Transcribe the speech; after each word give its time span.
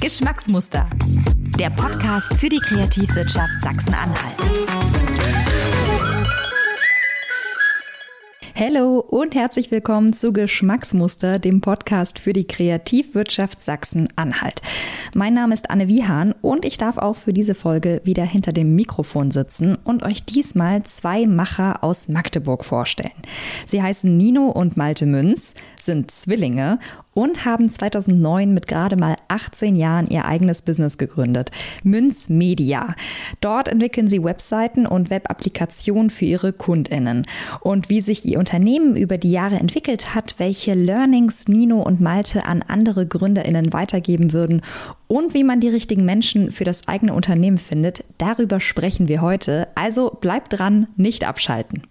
Geschmacksmuster. 0.00 0.88
Der 1.58 1.68
Podcast 1.68 2.32
für 2.32 2.48
die 2.48 2.56
Kreativwirtschaft 2.56 3.60
Sachsen-Anhalt. 3.60 4.34
Hallo 8.60 9.00
und 9.00 9.34
herzlich 9.34 9.70
willkommen 9.70 10.12
zu 10.12 10.32
Geschmacksmuster, 10.32 11.38
dem 11.38 11.60
Podcast 11.60 12.18
für 12.18 12.32
die 12.32 12.46
Kreativwirtschaft 12.46 13.62
Sachsen-Anhalt. 13.62 14.62
Mein 15.14 15.34
Name 15.34 15.54
ist 15.54 15.70
Anne 15.70 15.88
Wiehan 15.88 16.34
und 16.42 16.64
ich 16.64 16.76
darf 16.76 16.98
auch 16.98 17.16
für 17.16 17.32
diese 17.32 17.54
Folge 17.54 18.00
wieder 18.04 18.24
hinter 18.24 18.52
dem 18.52 18.74
Mikrofon 18.74 19.30
sitzen 19.30 19.76
und 19.76 20.02
euch 20.02 20.24
diesmal 20.24 20.82
zwei 20.82 21.26
Macher 21.26 21.82
aus 21.82 22.08
Magdeburg 22.08 22.64
vorstellen. 22.64 23.12
Sie 23.64 23.82
heißen 23.82 24.14
Nino 24.14 24.50
und 24.50 24.76
Malte 24.76 25.06
Münz, 25.06 25.54
sind 25.82 26.10
Zwillinge 26.10 26.78
und 27.12 27.44
haben 27.44 27.68
2009 27.68 28.52
mit 28.52 28.66
gerade 28.66 28.96
mal 28.96 29.16
18 29.28 29.76
Jahren 29.76 30.06
ihr 30.06 30.24
eigenes 30.24 30.62
Business 30.62 30.98
gegründet, 30.98 31.50
Münz 31.82 32.28
Media. 32.28 32.94
Dort 33.40 33.68
entwickeln 33.68 34.08
sie 34.08 34.22
Webseiten 34.22 34.86
und 34.86 35.10
Webapplikationen 35.10 36.10
für 36.10 36.24
ihre 36.24 36.52
Kundinnen. 36.52 37.26
Und 37.60 37.90
wie 37.90 38.00
sich 38.00 38.24
ihr 38.24 38.38
Unternehmen 38.38 38.96
über 38.96 39.18
die 39.18 39.32
Jahre 39.32 39.56
entwickelt 39.56 40.14
hat, 40.14 40.36
welche 40.38 40.74
Learnings 40.74 41.48
Nino 41.48 41.82
und 41.82 42.00
Malte 42.00 42.44
an 42.46 42.62
andere 42.66 43.06
Gründerinnen 43.06 43.72
weitergeben 43.72 44.32
würden 44.32 44.62
und 45.08 45.34
wie 45.34 45.44
man 45.44 45.60
die 45.60 45.68
richtigen 45.68 46.04
Menschen 46.04 46.50
für 46.50 46.64
das 46.64 46.86
eigene 46.88 47.14
Unternehmen 47.14 47.58
findet, 47.58 48.04
darüber 48.18 48.60
sprechen 48.60 49.08
wir 49.08 49.20
heute. 49.20 49.68
Also 49.74 50.10
bleibt 50.10 50.58
dran, 50.58 50.86
nicht 50.96 51.24
abschalten. 51.24 51.82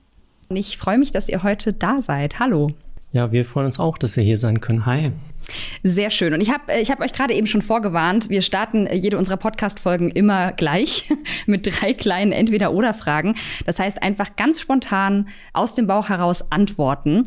Ich 0.52 0.78
freue 0.78 0.98
mich, 0.98 1.12
dass 1.12 1.30
ihr 1.30 1.44
heute 1.44 1.74
da 1.74 2.02
seid. 2.02 2.40
Hallo. 2.40 2.70
Ja, 3.12 3.32
wir 3.32 3.44
freuen 3.44 3.66
uns 3.66 3.80
auch, 3.80 3.98
dass 3.98 4.16
wir 4.16 4.24
hier 4.24 4.38
sein 4.38 4.62
können. 4.62 4.86
Hi. 4.86 5.12
Sehr 5.82 6.12
schön. 6.12 6.34
Und 6.34 6.42
ich 6.42 6.52
habe 6.52 6.80
ich 6.80 6.92
hab 6.92 7.02
euch 7.02 7.12
gerade 7.12 7.34
eben 7.34 7.48
schon 7.48 7.64
vorgewarnt, 7.64 8.30
wir 8.30 8.44
starten 8.44 8.88
jede 8.94 9.18
unserer 9.18 9.38
Podcast-Folgen 9.38 10.10
immer 10.10 10.52
gleich 10.52 11.10
mit 11.48 11.66
drei 11.66 11.94
kleinen 11.94 12.32
Entweder-Oder-Fragen. 12.32 13.36
Das 13.66 13.80
heißt, 13.80 14.04
einfach 14.04 14.36
ganz 14.36 14.60
spontan 14.62 15.30
aus 15.54 15.74
dem 15.74 15.88
Bauch 15.88 16.10
heraus 16.10 16.52
antworten. 16.52 17.24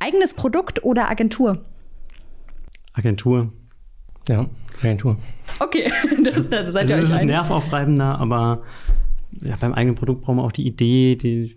Eigenes 0.00 0.34
Produkt 0.34 0.82
oder 0.82 1.08
Agentur? 1.08 1.64
Agentur. 2.92 3.52
Ja, 4.28 4.46
Agentur. 4.80 5.16
Okay, 5.60 5.92
das, 6.24 6.48
das 6.48 6.72
seid 6.72 6.90
also 6.90 6.94
ihr 6.94 6.96
euch 6.96 7.00
Das 7.02 7.10
ist 7.10 7.12
einig. 7.20 7.36
nervaufreibender, 7.36 8.18
aber 8.18 8.62
ja, 9.42 9.54
beim 9.60 9.74
eigenen 9.74 9.94
Produkt 9.94 10.22
brauchen 10.22 10.38
wir 10.38 10.42
auch 10.44 10.52
die 10.52 10.66
Idee, 10.66 11.14
die, 11.14 11.56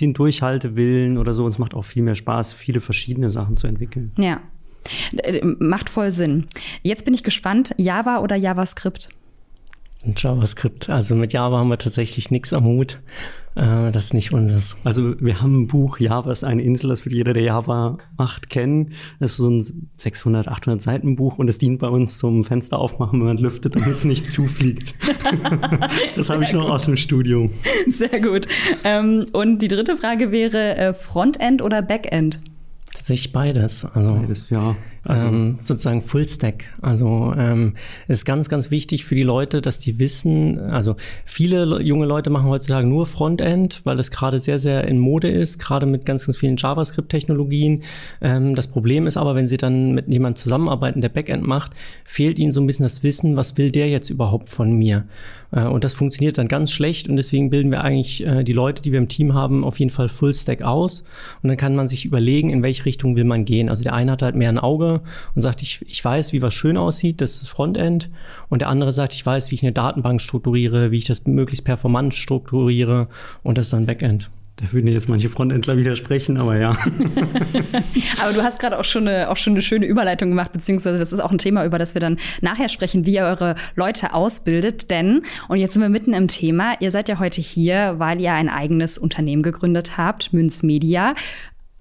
den 0.00 0.14
Durchhaltewillen 0.14 1.18
oder 1.18 1.34
so. 1.34 1.44
Und 1.44 1.50
es 1.50 1.58
macht 1.58 1.74
auch 1.74 1.84
viel 1.84 2.02
mehr 2.02 2.14
Spaß, 2.14 2.52
viele 2.52 2.80
verschiedene 2.80 3.30
Sachen 3.30 3.56
zu 3.56 3.66
entwickeln. 3.66 4.12
Ja. 4.16 4.40
Äh, 5.18 5.44
Macht 5.44 5.90
voll 5.90 6.10
Sinn. 6.10 6.46
Jetzt 6.82 7.04
bin 7.04 7.14
ich 7.14 7.22
gespannt, 7.22 7.74
Java 7.76 8.18
oder 8.18 8.36
JavaScript? 8.36 9.08
Und 10.04 10.20
JavaScript. 10.20 10.90
Also 10.90 11.14
mit 11.14 11.32
Java 11.32 11.58
haben 11.58 11.68
wir 11.68 11.78
tatsächlich 11.78 12.30
nichts 12.30 12.52
am 12.52 12.64
Hut. 12.64 12.98
Äh, 13.54 13.92
das 13.92 14.06
ist 14.06 14.14
nicht 14.14 14.32
unseres. 14.32 14.76
Also 14.82 15.14
wir 15.20 15.40
haben 15.40 15.62
ein 15.62 15.66
Buch, 15.68 16.00
Java 16.00 16.32
ist 16.32 16.42
eine 16.42 16.62
Insel, 16.62 16.88
das 16.88 17.04
wird 17.04 17.14
jeder, 17.14 17.32
der 17.34 17.42
Java 17.42 17.98
macht, 18.16 18.50
kennen. 18.50 18.94
Das 19.20 19.32
ist 19.32 19.36
so 19.36 19.48
ein 19.48 19.90
600, 19.98 20.48
800 20.48 20.80
Seiten 20.80 21.16
Buch 21.16 21.38
und 21.38 21.48
es 21.48 21.58
dient 21.58 21.78
bei 21.78 21.88
uns 21.88 22.18
zum 22.18 22.42
Fenster 22.42 22.78
aufmachen, 22.78 23.20
wenn 23.20 23.26
man 23.26 23.38
lüftet, 23.38 23.76
damit 23.76 23.94
es 23.94 24.04
nicht 24.04 24.30
zufliegt. 24.30 24.94
das 26.16 26.30
habe 26.30 26.44
ich 26.44 26.52
noch 26.52 26.68
aus 26.68 26.86
dem 26.86 26.96
Studium. 26.96 27.50
Sehr 27.88 28.20
gut. 28.20 28.48
Ähm, 28.84 29.26
und 29.32 29.58
die 29.58 29.68
dritte 29.68 29.96
Frage 29.96 30.32
wäre 30.32 30.76
äh, 30.76 30.92
Frontend 30.94 31.62
oder 31.62 31.82
Backend? 31.82 32.40
Tatsächlich 32.92 33.32
beides. 33.32 33.84
Also, 33.84 34.14
Beides, 34.14 34.50
ja. 34.50 34.76
Also 35.04 35.26
ähm, 35.26 35.58
sozusagen 35.64 36.00
Fullstack. 36.00 36.64
Also 36.80 37.34
ähm, 37.36 37.74
es 38.06 38.18
ist 38.18 38.24
ganz, 38.24 38.48
ganz 38.48 38.70
wichtig 38.70 39.04
für 39.04 39.16
die 39.16 39.24
Leute, 39.24 39.60
dass 39.60 39.80
die 39.80 39.98
wissen, 39.98 40.58
also 40.58 40.96
viele 41.24 41.82
junge 41.82 42.06
Leute 42.06 42.30
machen 42.30 42.48
heutzutage 42.48 42.86
nur 42.86 43.06
Frontend, 43.06 43.80
weil 43.84 43.96
das 43.96 44.12
gerade 44.12 44.38
sehr, 44.38 44.60
sehr 44.60 44.84
in 44.84 44.98
Mode 44.98 45.28
ist, 45.28 45.58
gerade 45.58 45.86
mit 45.86 46.06
ganz, 46.06 46.26
ganz 46.26 46.36
vielen 46.36 46.56
JavaScript-Technologien. 46.56 47.82
Ähm, 48.20 48.54
das 48.54 48.68
Problem 48.68 49.06
ist 49.08 49.16
aber, 49.16 49.34
wenn 49.34 49.48
sie 49.48 49.56
dann 49.56 49.92
mit 49.92 50.06
jemandem 50.06 50.36
zusammenarbeiten, 50.36 51.00
der 51.00 51.08
Backend 51.08 51.44
macht, 51.44 51.72
fehlt 52.04 52.38
ihnen 52.38 52.52
so 52.52 52.60
ein 52.60 52.66
bisschen 52.66 52.84
das 52.84 53.02
Wissen, 53.02 53.36
was 53.36 53.58
will 53.58 53.72
der 53.72 53.88
jetzt 53.88 54.08
überhaupt 54.08 54.50
von 54.50 54.72
mir? 54.72 55.04
Äh, 55.52 55.64
und 55.64 55.84
das 55.84 55.94
funktioniert 55.94 56.38
dann 56.38 56.48
ganz 56.48 56.72
schlecht 56.72 57.08
und 57.08 57.16
deswegen 57.16 57.50
bilden 57.50 57.70
wir 57.70 57.82
eigentlich 57.82 58.26
äh, 58.26 58.42
die 58.42 58.52
Leute, 58.52 58.82
die 58.82 58.92
wir 58.92 58.98
im 58.98 59.08
Team 59.08 59.34
haben, 59.34 59.64
auf 59.64 59.78
jeden 59.78 59.90
Fall 59.90 60.08
Fullstack 60.08 60.62
aus. 60.62 61.02
Und 61.42 61.48
dann 61.48 61.56
kann 61.56 61.76
man 61.76 61.88
sich 61.88 62.04
überlegen, 62.04 62.50
in 62.50 62.62
welche 62.62 62.84
Richtung 62.84 63.16
will 63.16 63.24
man 63.24 63.44
gehen. 63.44 63.68
Also 63.68 63.82
der 63.82 63.94
eine 63.94 64.12
hat 64.12 64.22
halt 64.22 64.34
mehr 64.34 64.48
ein 64.48 64.58
Auge 64.58 64.91
und 65.34 65.42
sagt, 65.42 65.62
ich, 65.62 65.84
ich 65.88 66.04
weiß, 66.04 66.32
wie 66.32 66.42
was 66.42 66.54
schön 66.54 66.76
aussieht, 66.76 67.20
das 67.20 67.40
ist 67.42 67.48
Frontend. 67.48 68.10
Und 68.48 68.60
der 68.60 68.68
andere 68.68 68.92
sagt, 68.92 69.14
ich 69.14 69.24
weiß, 69.24 69.50
wie 69.50 69.54
ich 69.54 69.62
eine 69.62 69.72
Datenbank 69.72 70.20
strukturiere, 70.20 70.90
wie 70.90 70.98
ich 70.98 71.06
das 71.06 71.26
möglichst 71.26 71.64
performant 71.64 72.14
strukturiere 72.14 73.08
und 73.42 73.58
das 73.58 73.66
ist 73.66 73.72
dann 73.72 73.86
Backend. 73.86 74.30
Da 74.56 74.70
würden 74.72 74.86
jetzt 74.86 75.08
manche 75.08 75.30
Frontendler 75.30 75.78
widersprechen, 75.78 76.36
aber 76.36 76.58
ja. 76.58 76.70
aber 78.22 78.32
du 78.34 78.42
hast 78.42 78.60
gerade 78.60 78.78
auch 78.78 78.84
schon, 78.84 79.08
eine, 79.08 79.30
auch 79.30 79.36
schon 79.36 79.54
eine 79.54 79.62
schöne 79.62 79.86
Überleitung 79.86 80.28
gemacht, 80.28 80.52
beziehungsweise 80.52 80.98
das 80.98 81.12
ist 81.12 81.20
auch 81.20 81.32
ein 81.32 81.38
Thema, 81.38 81.64
über 81.64 81.78
das 81.78 81.94
wir 81.94 82.00
dann 82.00 82.18
nachher 82.42 82.68
sprechen, 82.68 83.06
wie 83.06 83.14
ihr 83.14 83.24
eure 83.24 83.56
Leute 83.76 84.12
ausbildet. 84.12 84.90
Denn, 84.90 85.22
und 85.48 85.56
jetzt 85.56 85.72
sind 85.72 85.82
wir 85.82 85.88
mitten 85.88 86.12
im 86.12 86.28
Thema, 86.28 86.74
ihr 86.80 86.90
seid 86.90 87.08
ja 87.08 87.18
heute 87.18 87.40
hier, 87.40 87.94
weil 87.96 88.20
ihr 88.20 88.34
ein 88.34 88.50
eigenes 88.50 88.98
Unternehmen 88.98 89.42
gegründet 89.42 89.96
habt, 89.96 90.32
Münz 90.34 90.62
Media 90.62 91.14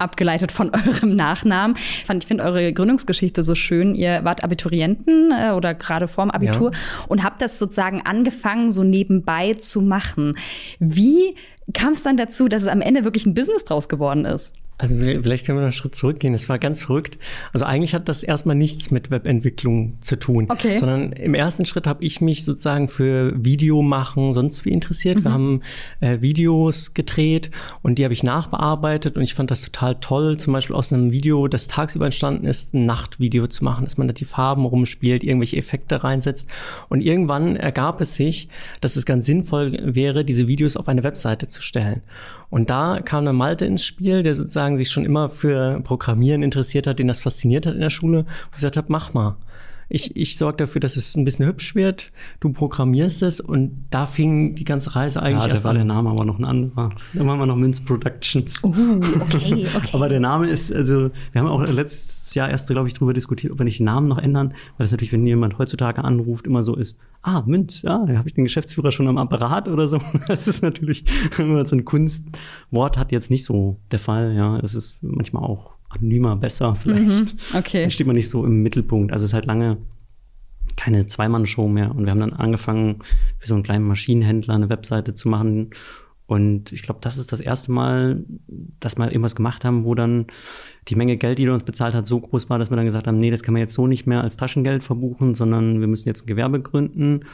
abgeleitet 0.01 0.51
von 0.51 0.71
eurem 0.87 1.15
Nachnamen. 1.15 1.77
Ich 1.77 2.25
finde 2.25 2.43
eure 2.43 2.73
Gründungsgeschichte 2.73 3.43
so 3.43 3.55
schön. 3.55 3.95
Ihr 3.95 4.23
wart 4.23 4.43
Abiturienten 4.43 5.31
äh, 5.31 5.51
oder 5.51 5.73
gerade 5.73 6.07
vorm 6.07 6.31
Abitur 6.31 6.71
ja. 6.73 6.79
und 7.07 7.23
habt 7.23 7.41
das 7.41 7.59
sozusagen 7.59 8.01
angefangen, 8.01 8.71
so 8.71 8.83
nebenbei 8.83 9.53
zu 9.53 9.81
machen. 9.81 10.35
Wie 10.79 11.35
kam 11.73 11.93
es 11.93 12.03
dann 12.03 12.17
dazu, 12.17 12.47
dass 12.47 12.63
es 12.63 12.67
am 12.67 12.81
Ende 12.81 13.03
wirklich 13.03 13.25
ein 13.25 13.33
Business 13.33 13.65
draus 13.65 13.87
geworden 13.87 14.25
ist? 14.25 14.55
Also 14.81 14.95
vielleicht 14.97 15.45
können 15.45 15.59
wir 15.59 15.61
noch 15.61 15.67
einen 15.67 15.73
Schritt 15.73 15.93
zurückgehen. 15.93 16.33
Es 16.33 16.49
war 16.49 16.57
ganz 16.57 16.85
verrückt. 16.85 17.19
Also 17.53 17.65
eigentlich 17.65 17.93
hat 17.93 18.09
das 18.09 18.23
erstmal 18.23 18.55
nichts 18.55 18.89
mit 18.89 19.11
Webentwicklung 19.11 19.99
zu 20.01 20.17
tun, 20.17 20.47
okay. 20.49 20.79
sondern 20.79 21.11
im 21.11 21.35
ersten 21.35 21.65
Schritt 21.65 21.85
habe 21.85 22.03
ich 22.03 22.19
mich 22.19 22.43
sozusagen 22.43 22.87
für 22.87 23.31
Video 23.35 23.83
machen 23.83 24.33
sonst 24.33 24.65
wie 24.65 24.71
interessiert. 24.71 25.19
Mhm. 25.19 25.23
Wir 25.23 25.31
haben 25.31 25.61
äh, 25.99 26.21
Videos 26.21 26.95
gedreht 26.95 27.51
und 27.83 27.99
die 27.99 28.03
habe 28.05 28.15
ich 28.15 28.23
nachbearbeitet 28.23 29.17
und 29.17 29.21
ich 29.21 29.35
fand 29.35 29.51
das 29.51 29.61
total 29.61 29.99
toll, 29.99 30.37
zum 30.37 30.51
Beispiel 30.53 30.75
aus 30.75 30.91
einem 30.91 31.11
Video, 31.11 31.47
das 31.47 31.67
tagsüber 31.67 32.05
entstanden 32.05 32.47
ist, 32.47 32.73
ein 32.73 32.87
Nachtvideo 32.87 33.45
zu 33.45 33.63
machen, 33.63 33.83
dass 33.83 33.99
man 33.99 34.07
da 34.07 34.13
die 34.13 34.25
Farben 34.25 34.65
rumspielt, 34.65 35.23
irgendwelche 35.23 35.57
Effekte 35.57 36.03
reinsetzt 36.03 36.49
und 36.89 37.01
irgendwann 37.01 37.55
ergab 37.55 38.01
es 38.01 38.15
sich, 38.15 38.49
dass 38.79 38.95
es 38.95 39.05
ganz 39.05 39.27
sinnvoll 39.27 39.77
wäre, 39.79 40.25
diese 40.25 40.47
Videos 40.47 40.75
auf 40.75 40.87
eine 40.87 41.03
Webseite 41.03 41.47
zu 41.47 41.61
stellen. 41.61 42.01
Und 42.51 42.69
da 42.69 42.99
kam 43.03 43.25
dann 43.25 43.37
Malte 43.37 43.65
ins 43.65 43.83
Spiel, 43.83 44.21
der 44.21 44.35
sozusagen 44.35 44.77
sich 44.77 44.91
schon 44.91 45.05
immer 45.05 45.29
für 45.29 45.79
Programmieren 45.83 46.43
interessiert 46.43 46.85
hat, 46.85 46.99
den 46.99 47.07
das 47.07 47.21
fasziniert 47.21 47.65
hat 47.65 47.73
in 47.73 47.81
der 47.81 47.89
Schule, 47.89 48.19
und 48.19 48.53
gesagt 48.53 48.77
hat, 48.77 48.89
mach 48.89 49.13
mal. 49.13 49.37
Ich, 49.93 50.15
ich 50.15 50.37
sorge 50.37 50.57
dafür, 50.57 50.79
dass 50.79 50.95
es 50.95 51.15
ein 51.15 51.25
bisschen 51.25 51.45
hübsch 51.45 51.75
wird. 51.75 52.11
Du 52.39 52.53
programmierst 52.53 53.21
es 53.23 53.41
und 53.41 53.85
da 53.89 54.05
fing 54.05 54.55
die 54.55 54.63
ganze 54.63 54.95
Reise 54.95 55.21
eigentlich 55.21 55.43
ja, 55.43 55.49
erst 55.49 55.65
war 55.65 55.71
an. 55.71 55.77
der 55.77 55.85
Name 55.85 56.09
aber 56.09 56.23
noch 56.23 56.39
ein 56.39 56.45
anderer. 56.45 56.91
Da 57.13 57.23
machen 57.23 57.39
wir 57.39 57.45
noch 57.45 57.57
Minz 57.57 57.81
Productions. 57.81 58.63
Uh, 58.63 59.01
okay, 59.19 59.67
okay. 59.75 59.89
aber 59.91 60.07
der 60.07 60.21
Name 60.21 60.47
ist, 60.47 60.73
also 60.73 61.11
wir 61.31 61.41
haben 61.41 61.47
auch 61.47 61.61
letztes 61.67 62.33
Jahr 62.33 62.49
erst, 62.49 62.69
glaube 62.69 62.87
ich, 62.87 62.93
drüber 62.93 63.13
diskutiert, 63.13 63.51
ob 63.51 63.59
wir 63.59 63.65
nicht 63.65 63.79
den 63.79 63.85
Namen 63.85 64.07
noch 64.07 64.17
ändern, 64.17 64.53
weil 64.77 64.85
das 64.85 64.91
natürlich, 64.91 65.11
wenn 65.11 65.27
jemand 65.27 65.57
heutzutage 65.57 66.03
anruft, 66.03 66.47
immer 66.47 66.63
so 66.63 66.75
ist, 66.75 66.97
ah, 67.21 67.43
Münz, 67.45 67.81
ja, 67.81 68.05
da 68.05 68.17
habe 68.17 68.27
ich 68.27 68.33
den 68.33 68.45
Geschäftsführer 68.45 68.91
schon 68.91 69.07
am 69.07 69.17
Apparat 69.17 69.67
oder 69.67 69.87
so. 69.87 69.99
Das 70.27 70.47
ist 70.47 70.63
natürlich, 70.63 71.03
wenn 71.37 71.53
man 71.53 71.65
so 71.65 71.75
ein 71.75 71.83
Kunstwort 71.83 72.97
hat, 72.97 73.11
jetzt 73.11 73.29
nicht 73.29 73.43
so 73.43 73.77
der 73.91 73.99
Fall. 73.99 74.33
Ja, 74.35 74.57
es 74.59 74.75
ist 74.75 74.97
manchmal 75.01 75.43
auch 75.43 75.71
anonymer 75.93 76.35
besser 76.35 76.75
vielleicht. 76.75 77.33
Mhm, 77.33 77.57
okay. 77.57 77.81
Dann 77.81 77.91
steht 77.91 78.07
man 78.07 78.15
nicht 78.15 78.29
so 78.29 78.45
im 78.45 78.61
Mittelpunkt. 78.63 79.11
Also 79.11 79.25
es 79.25 79.31
ist 79.31 79.33
halt 79.33 79.45
lange 79.45 79.77
keine 80.75 81.05
Zweimann-Show 81.05 81.67
mehr. 81.67 81.93
Und 81.93 82.05
wir 82.05 82.11
haben 82.11 82.19
dann 82.19 82.33
angefangen, 82.33 82.99
für 83.37 83.47
so 83.47 83.53
einen 83.53 83.63
kleinen 83.63 83.85
Maschinenhändler 83.85 84.55
eine 84.55 84.69
Webseite 84.69 85.13
zu 85.13 85.29
machen. 85.29 85.71
Und 86.25 86.71
ich 86.71 86.81
glaube, 86.81 87.01
das 87.03 87.17
ist 87.17 87.31
das 87.31 87.41
erste 87.41 87.71
Mal, 87.71 88.23
dass 88.79 88.97
wir 88.97 89.07
irgendwas 89.07 89.35
gemacht 89.35 89.65
haben, 89.65 89.83
wo 89.83 89.95
dann 89.95 90.27
die 90.87 90.95
Menge 90.95 91.17
Geld, 91.17 91.39
die 91.39 91.45
er 91.45 91.53
uns 91.53 91.63
bezahlt 91.63 91.93
hat, 91.93 92.07
so 92.07 92.19
groß 92.21 92.49
war, 92.49 92.57
dass 92.57 92.71
wir 92.71 92.77
dann 92.77 92.85
gesagt 92.85 93.05
haben, 93.07 93.19
nee, 93.19 93.31
das 93.31 93.43
kann 93.43 93.53
man 93.53 93.59
jetzt 93.59 93.73
so 93.73 93.85
nicht 93.85 94.07
mehr 94.07 94.21
als 94.21 94.37
Taschengeld 94.37 94.83
verbuchen, 94.83 95.35
sondern 95.35 95.81
wir 95.81 95.87
müssen 95.87 96.07
jetzt 96.07 96.23
ein 96.23 96.27
Gewerbe 96.27 96.61
gründen. 96.61 97.25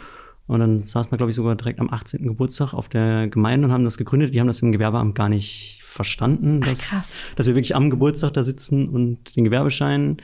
Und 0.47 0.61
dann 0.61 0.83
saßen 0.83 1.11
wir, 1.11 1.17
glaube 1.17 1.29
ich, 1.29 1.35
sogar 1.35 1.55
direkt 1.55 1.79
am 1.79 1.89
18. 1.89 2.23
Geburtstag 2.23 2.73
auf 2.73 2.89
der 2.89 3.27
Gemeinde 3.27 3.67
und 3.67 3.73
haben 3.73 3.83
das 3.83 3.97
gegründet. 3.97 4.33
Die 4.33 4.39
haben 4.39 4.47
das 4.47 4.61
im 4.61 4.71
Gewerbeamt 4.71 5.13
gar 5.13 5.29
nicht 5.29 5.83
verstanden, 5.97 6.61
Ach, 6.63 6.69
dass, 6.69 6.89
krass. 6.89 7.11
dass 7.35 7.47
wir 7.47 7.55
wirklich 7.55 7.75
am 7.75 7.89
Geburtstag 7.89 8.33
da 8.33 8.43
sitzen 8.43 8.87
und 8.87 9.35
den 9.35 9.43
Gewerbeschein 9.43 10.17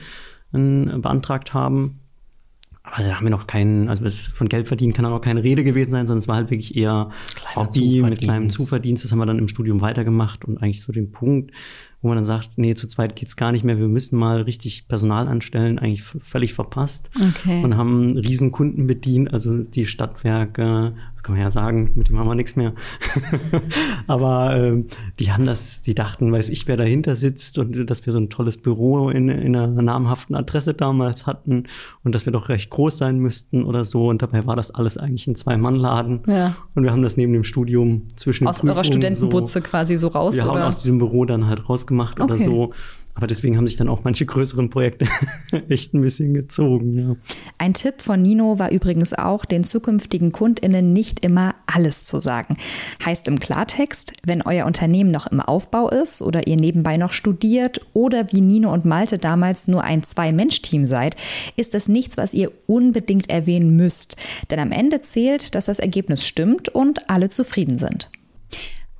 äh, 0.52 0.58
beantragt 0.58 1.52
haben. 1.52 2.00
Aber 2.82 3.02
da 3.02 3.16
haben 3.16 3.24
wir 3.24 3.30
noch 3.30 3.46
keinen, 3.46 3.88
also 3.88 4.04
von 4.34 4.48
Geld 4.48 4.68
verdienen 4.68 4.92
kann 4.92 5.06
auch 5.06 5.10
noch 5.10 5.20
keine 5.20 5.42
Rede 5.42 5.64
gewesen 5.64 5.90
sein, 5.90 6.06
sondern 6.06 6.20
es 6.20 6.28
war 6.28 6.36
halt 6.36 6.50
wirklich 6.50 6.76
eher 6.76 7.10
Kleiner 7.34 7.68
Hobby 7.68 8.02
mit 8.02 8.20
kleinem 8.20 8.50
Zuverdienst. 8.50 9.04
Das 9.04 9.10
haben 9.10 9.18
wir 9.18 9.26
dann 9.26 9.38
im 9.38 9.48
Studium 9.48 9.80
weitergemacht 9.80 10.44
und 10.44 10.58
eigentlich 10.62 10.82
so 10.82 10.92
den 10.92 11.10
Punkt, 11.10 11.52
wo 12.04 12.08
man 12.08 12.18
dann 12.18 12.26
sagt, 12.26 12.50
nee, 12.56 12.74
zu 12.74 12.86
zweit 12.86 13.16
geht's 13.16 13.34
gar 13.34 13.50
nicht 13.50 13.64
mehr, 13.64 13.78
wir 13.78 13.88
müssen 13.88 14.18
mal 14.18 14.42
richtig 14.42 14.88
Personal 14.88 15.26
anstellen, 15.26 15.78
eigentlich 15.78 16.02
völlig 16.02 16.52
verpasst. 16.52 17.10
Okay. 17.16 17.64
Und 17.64 17.78
haben 17.78 18.18
riesen 18.18 18.52
Kunden 18.52 18.86
bedient, 18.86 19.32
also 19.32 19.62
die 19.62 19.86
Stadtwerke, 19.86 20.92
kann 21.24 21.34
man 21.34 21.42
ja 21.42 21.50
sagen, 21.50 21.90
mit 21.94 22.08
dem 22.08 22.18
haben 22.18 22.28
wir 22.28 22.34
nichts 22.34 22.54
mehr. 22.54 22.74
Aber 24.06 24.56
ähm, 24.56 24.86
die 25.18 25.32
haben 25.32 25.46
das, 25.46 25.82
die 25.82 25.94
dachten, 25.94 26.30
weiß 26.30 26.50
ich, 26.50 26.68
wer 26.68 26.76
dahinter 26.76 27.16
sitzt 27.16 27.58
und 27.58 27.86
dass 27.90 28.04
wir 28.06 28.12
so 28.12 28.18
ein 28.18 28.28
tolles 28.28 28.58
Büro 28.58 29.08
in, 29.08 29.28
in 29.28 29.56
einer 29.56 29.82
namhaften 29.82 30.36
Adresse 30.36 30.74
damals 30.74 31.26
hatten 31.26 31.64
und 32.04 32.14
dass 32.14 32.26
wir 32.26 32.32
doch 32.32 32.50
recht 32.50 32.70
groß 32.70 32.98
sein 32.98 33.18
müssten 33.18 33.64
oder 33.64 33.84
so. 33.84 34.08
Und 34.08 34.22
dabei 34.22 34.46
war 34.46 34.54
das 34.54 34.70
alles 34.70 34.98
eigentlich 34.98 35.26
ein 35.26 35.34
Zwei-Mann-Laden. 35.34 36.22
Ja. 36.26 36.56
Und 36.74 36.84
wir 36.84 36.92
haben 36.92 37.02
das 37.02 37.16
neben 37.16 37.32
dem 37.32 37.44
Studium 37.44 38.02
zwischen 38.16 38.46
Aus 38.46 38.62
eurer 38.62 38.84
Studentenbutze 38.84 39.60
so, 39.60 39.64
quasi 39.64 39.96
so 39.96 40.08
raus, 40.08 40.36
Wir 40.36 40.44
haben 40.44 40.56
oder? 40.56 40.66
aus 40.66 40.82
diesem 40.82 40.98
Büro 40.98 41.24
dann 41.24 41.46
halt 41.46 41.68
rausgemacht 41.68 41.93
oder 42.20 42.34
Okay. 42.34 42.44
so. 42.44 42.72
Aber 43.16 43.28
deswegen 43.28 43.56
haben 43.56 43.68
sich 43.68 43.76
dann 43.76 43.88
auch 43.88 44.02
manche 44.02 44.26
größeren 44.26 44.70
Projekte 44.70 45.06
echt 45.68 45.94
ein 45.94 46.00
bisschen 46.00 46.34
gezogen, 46.34 46.98
ja. 46.98 47.16
Ein 47.58 47.72
Tipp 47.72 48.02
von 48.02 48.20
Nino 48.20 48.58
war 48.58 48.72
übrigens 48.72 49.14
auch, 49.14 49.44
den 49.44 49.62
zukünftigen 49.62 50.32
KundInnen 50.32 50.92
nicht 50.92 51.24
immer 51.24 51.54
alles 51.72 52.02
zu 52.02 52.18
sagen. 52.18 52.56
Heißt 53.04 53.28
im 53.28 53.38
Klartext, 53.38 54.14
wenn 54.26 54.42
euer 54.42 54.66
Unternehmen 54.66 55.12
noch 55.12 55.28
im 55.28 55.38
Aufbau 55.40 55.90
ist 55.90 56.22
oder 56.22 56.48
ihr 56.48 56.56
nebenbei 56.56 56.96
noch 56.96 57.12
studiert 57.12 57.78
oder 57.92 58.32
wie 58.32 58.40
Nino 58.40 58.72
und 58.72 58.84
Malte 58.84 59.18
damals 59.18 59.68
nur 59.68 59.84
ein 59.84 60.02
Zwei-Mensch-Team 60.02 60.84
seid, 60.84 61.14
ist 61.54 61.74
das 61.74 61.86
nichts, 61.88 62.16
was 62.16 62.34
ihr 62.34 62.50
unbedingt 62.66 63.30
erwähnen 63.30 63.76
müsst. 63.76 64.16
Denn 64.50 64.58
am 64.58 64.72
Ende 64.72 65.02
zählt, 65.02 65.54
dass 65.54 65.66
das 65.66 65.78
Ergebnis 65.78 66.26
stimmt 66.26 66.68
und 66.68 67.08
alle 67.08 67.28
zufrieden 67.28 67.78
sind. 67.78 68.10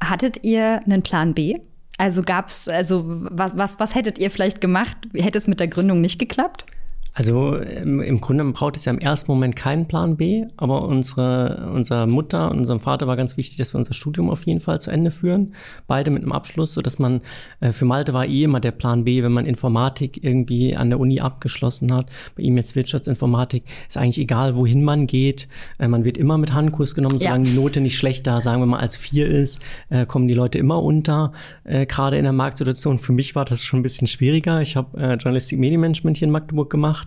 Hattet 0.01 0.45
ihr 0.45 0.83
einen 0.85 1.03
Plan 1.03 1.35
B? 1.35 1.59
Also 1.97 2.23
gab's, 2.23 2.69
also 2.69 3.05
was, 3.07 3.57
was, 3.57 3.79
was 3.79 3.95
hättet 3.95 4.19
ihr 4.19 4.31
vielleicht 4.31 4.61
gemacht? 4.61 4.97
Hätte 5.15 5.39
es 5.39 5.47
mit 5.47 5.61
der 5.61 5.69
Gründung 5.69 6.01
nicht 6.01 6.19
geklappt? 6.19 6.67
Also 7.17 7.55
im, 7.57 8.01
im 8.01 8.21
Grunde 8.21 8.45
braucht 8.47 8.77
es 8.77 8.87
ja 8.87 8.93
im 8.93 8.99
ersten 8.99 9.31
Moment 9.31 9.55
keinen 9.55 9.87
Plan 9.87 10.17
B, 10.17 10.47
aber 10.57 10.83
unsere, 10.83 11.71
unserer 11.73 12.07
Mutter 12.09 12.51
und 12.51 12.59
unserem 12.59 12.81
Vater 12.81 13.07
war 13.07 13.17
ganz 13.17 13.37
wichtig, 13.37 13.57
dass 13.57 13.73
wir 13.73 13.79
unser 13.79 13.95
Studium 13.95 14.31
auf 14.31 14.45
jeden 14.47 14.59
Fall 14.61 14.81
zu 14.81 14.91
Ende 14.91 15.13
führen. 15.13 15.55
Beide 15.87 16.11
mit 16.11 16.23
einem 16.23 16.33
Abschluss, 16.33 16.75
sodass 16.75 16.99
man, 16.99 17.21
äh, 17.61 17.71
für 17.71 17.85
Malte 17.85 18.15
war 18.15 18.27
eh 18.27 18.43
immer 18.43 18.59
der 18.59 18.73
Plan 18.73 19.05
B, 19.05 19.23
wenn 19.23 19.31
man 19.31 19.47
Informatik 19.47 20.25
irgendwie 20.25 20.75
an 20.75 20.91
der 20.91 20.99
Uni 20.99 21.21
abgeschlossen 21.21 21.95
hat. 21.95 22.11
Bei 22.37 22.43
ihm 22.43 22.57
jetzt 22.57 22.75
Wirtschaftsinformatik, 22.75 23.63
ist 23.87 23.97
eigentlich 23.97 24.19
egal, 24.19 24.57
wohin 24.57 24.83
man 24.83 25.07
geht. 25.07 25.47
Äh, 25.79 25.87
man 25.87 26.05
wird 26.05 26.19
immer 26.19 26.37
mit 26.37 26.53
Handkurs 26.53 26.97
genommen, 26.97 27.21
Ja. 27.21 27.29
solange 27.29 27.45
die 27.45 27.55
Note 27.55 27.81
nicht 27.81 27.97
schlechter, 27.97 28.41
sagen 28.41 28.61
wir 28.61 28.67
mal, 28.67 28.81
als 28.81 28.97
vier 28.97 29.29
ist, 29.29 29.63
äh, 29.89 30.05
kommen 30.05 30.27
die 30.27 30.35
Leute 30.35 30.59
immer 30.59 30.83
unter, 30.83 31.33
äh, 31.63 31.87
gerade 31.87 32.17
in 32.17 32.25
der 32.25 32.33
Marktsituation. 32.33 32.99
Für 32.99 33.13
mich 33.13 33.37
war 33.37 33.45
das 33.45 33.63
schon 33.63 33.79
ein 33.79 33.83
bisschen 33.85 34.09
schwieriger. 34.09 34.61
Ich 34.63 34.75
habe 34.75 35.01
äh, 35.01 35.15
Journalistik 35.15 35.61
Medienmanagement 35.61 36.17
hier 36.17 36.27
in 36.27 36.33
Magdeburg 36.33 36.71
gemacht. 36.71 37.04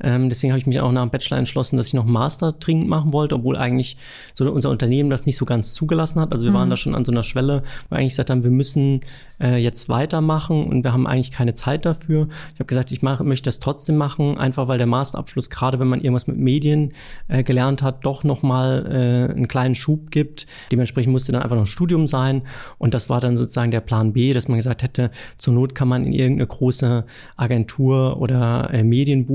Ähm, 0.00 0.28
deswegen 0.28 0.52
habe 0.52 0.58
ich 0.58 0.66
mich 0.66 0.80
auch 0.80 0.92
nach 0.92 1.02
dem 1.02 1.10
Bachelor 1.10 1.38
entschlossen, 1.38 1.76
dass 1.76 1.88
ich 1.88 1.94
noch 1.94 2.04
Master 2.04 2.52
dringend 2.52 2.88
machen 2.88 3.12
wollte, 3.12 3.34
obwohl 3.34 3.56
eigentlich 3.56 3.96
so 4.34 4.50
unser 4.50 4.70
Unternehmen 4.70 5.10
das 5.10 5.26
nicht 5.26 5.36
so 5.36 5.44
ganz 5.44 5.74
zugelassen 5.74 6.20
hat. 6.20 6.32
Also 6.32 6.46
wir 6.46 6.54
waren 6.54 6.70
da 6.70 6.76
schon 6.76 6.94
an 6.94 7.04
so 7.04 7.12
einer 7.12 7.22
Schwelle, 7.22 7.62
wo 7.88 7.94
wir 7.94 7.98
eigentlich 7.98 8.12
gesagt 8.12 8.30
haben, 8.30 8.44
wir 8.44 8.50
müssen 8.50 9.00
äh, 9.40 9.56
jetzt 9.56 9.88
weitermachen 9.88 10.64
und 10.64 10.84
wir 10.84 10.92
haben 10.92 11.06
eigentlich 11.06 11.30
keine 11.30 11.54
Zeit 11.54 11.84
dafür. 11.84 12.28
Ich 12.54 12.60
habe 12.60 12.66
gesagt, 12.66 12.92
ich 12.92 13.02
mache, 13.02 13.24
möchte 13.24 13.48
das 13.48 13.60
trotzdem 13.60 13.96
machen, 13.96 14.38
einfach 14.38 14.68
weil 14.68 14.78
der 14.78 14.86
Masterabschluss, 14.86 15.50
gerade 15.50 15.78
wenn 15.78 15.88
man 15.88 16.00
irgendwas 16.00 16.26
mit 16.26 16.36
Medien 16.36 16.92
äh, 17.28 17.42
gelernt 17.42 17.82
hat, 17.82 18.04
doch 18.04 18.24
nochmal 18.24 18.86
äh, 18.86 19.32
einen 19.32 19.48
kleinen 19.48 19.74
Schub 19.74 20.10
gibt. 20.10 20.46
Dementsprechend 20.70 21.12
musste 21.12 21.32
dann 21.32 21.42
einfach 21.42 21.56
noch 21.56 21.64
ein 21.64 21.66
Studium 21.66 22.06
sein 22.06 22.42
und 22.78 22.94
das 22.94 23.10
war 23.10 23.20
dann 23.20 23.36
sozusagen 23.36 23.70
der 23.70 23.80
Plan 23.80 24.12
B, 24.12 24.32
dass 24.32 24.48
man 24.48 24.58
gesagt 24.58 24.82
hätte, 24.82 25.10
zur 25.36 25.54
Not 25.54 25.74
kann 25.74 25.88
man 25.88 26.04
in 26.04 26.12
irgendeine 26.12 26.46
große 26.46 27.04
Agentur 27.36 28.20
oder 28.20 28.70
äh, 28.72 28.82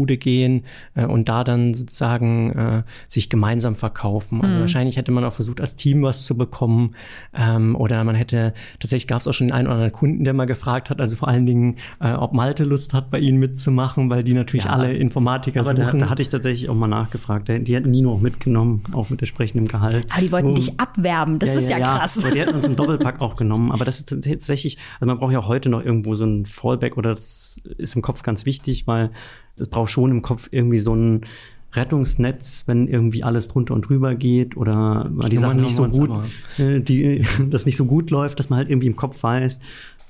Medienbude 0.03 0.17
gehen 0.17 0.63
äh, 0.95 1.05
und 1.05 1.29
da 1.29 1.43
dann 1.43 1.73
sozusagen 1.73 2.51
äh, 2.51 2.83
sich 3.07 3.29
gemeinsam 3.29 3.75
verkaufen. 3.75 4.41
Also 4.43 4.59
wahrscheinlich 4.59 4.97
hätte 4.97 5.11
man 5.11 5.23
auch 5.23 5.33
versucht, 5.33 5.61
als 5.61 5.75
Team 5.75 6.03
was 6.03 6.25
zu 6.25 6.37
bekommen 6.37 6.95
ähm, 7.33 7.75
oder 7.75 8.03
man 8.03 8.15
hätte, 8.15 8.53
tatsächlich 8.79 9.07
gab 9.07 9.21
es 9.21 9.27
auch 9.27 9.33
schon 9.33 9.47
den 9.47 9.53
einen 9.53 9.67
oder 9.67 9.75
anderen 9.75 9.91
Kunden, 9.93 10.23
der 10.23 10.33
mal 10.33 10.45
gefragt 10.45 10.89
hat, 10.89 10.99
also 10.99 11.15
vor 11.15 11.27
allen 11.27 11.45
Dingen, 11.45 11.75
äh, 11.99 12.13
ob 12.13 12.33
Malte 12.33 12.63
Lust 12.63 12.93
hat, 12.93 13.09
bei 13.09 13.19
ihnen 13.19 13.39
mitzumachen, 13.39 14.09
weil 14.09 14.23
die 14.23 14.33
natürlich 14.33 14.65
Ja, 14.65 14.71
alle 14.71 14.93
Informatiker 14.93 15.61
Aber 15.61 15.73
da, 15.73 15.85
suchen. 15.85 15.99
da 15.99 16.09
hatte 16.09 16.21
ich 16.21 16.29
tatsächlich 16.29 16.69
auch 16.69 16.75
mal 16.75 16.87
nachgefragt. 16.87 17.47
Die 17.49 17.75
hätten 17.75 17.91
Nino 17.91 18.11
auch 18.11 18.21
mitgenommen, 18.21 18.83
auch 18.91 19.09
mit 19.09 19.21
entsprechendem 19.21 19.67
Gehalt. 19.67 20.05
Aber 20.11 20.21
die 20.21 20.31
wollten 20.31 20.47
Wo- 20.49 20.53
dich 20.53 20.79
abwerben. 20.79 21.39
Das 21.39 21.55
ist 21.55 21.69
ja, 21.69 21.79
krass. 21.79 22.23
Aber 22.23 22.31
die 22.33 22.39
hätten 22.39 22.55
uns 22.55 22.65
einen 22.65 22.75
Doppelpack 22.83 23.21
auch 23.21 23.35
genommen. 23.35 23.71
Aber 23.71 23.85
das 23.85 23.99
ist 23.99 24.09
tatsächlich, 24.09 24.77
also 24.99 25.05
man 25.05 25.17
braucht 25.19 25.31
ja 25.33 25.39
auch 25.39 25.47
heute 25.47 25.69
noch 25.69 25.83
irgendwo 25.83 26.15
so 26.15 26.25
ein 26.25 26.45
Fallback 26.45 26.97
oder 26.97 27.11
das 27.11 27.61
ist 27.77 27.95
im 27.95 28.01
Kopf 28.01 28.23
ganz 28.23 28.45
wichtig, 28.45 28.87
weil 28.87 29.11
es 29.59 29.67
braucht 29.67 29.91
schon 29.91 30.11
im 30.11 30.21
Kopf 30.21 30.49
irgendwie 30.51 30.79
so 30.79 30.95
ein 30.95 31.21
Rettungsnetz, 31.73 32.63
wenn 32.67 32.87
irgendwie 32.87 33.23
alles 33.23 33.47
drunter 33.47 33.73
und 33.73 33.87
drüber 33.87 34.15
geht 34.15 34.55
oder 34.55 35.09
die 35.23 35.29
Die 35.29 35.35
Nummern 35.37 35.61
nicht 35.61 35.75
so 35.75 35.87
gut, 35.87 36.11
äh, 36.59 36.79
die, 36.79 37.25
das 37.49 37.65
nicht 37.65 37.77
so 37.77 37.85
gut 37.85 38.11
läuft, 38.11 38.39
dass 38.39 38.49
man 38.49 38.57
halt 38.57 38.69
irgendwie 38.69 38.87
im 38.87 38.95
Kopf 38.95 39.21
weiß, 39.21 39.59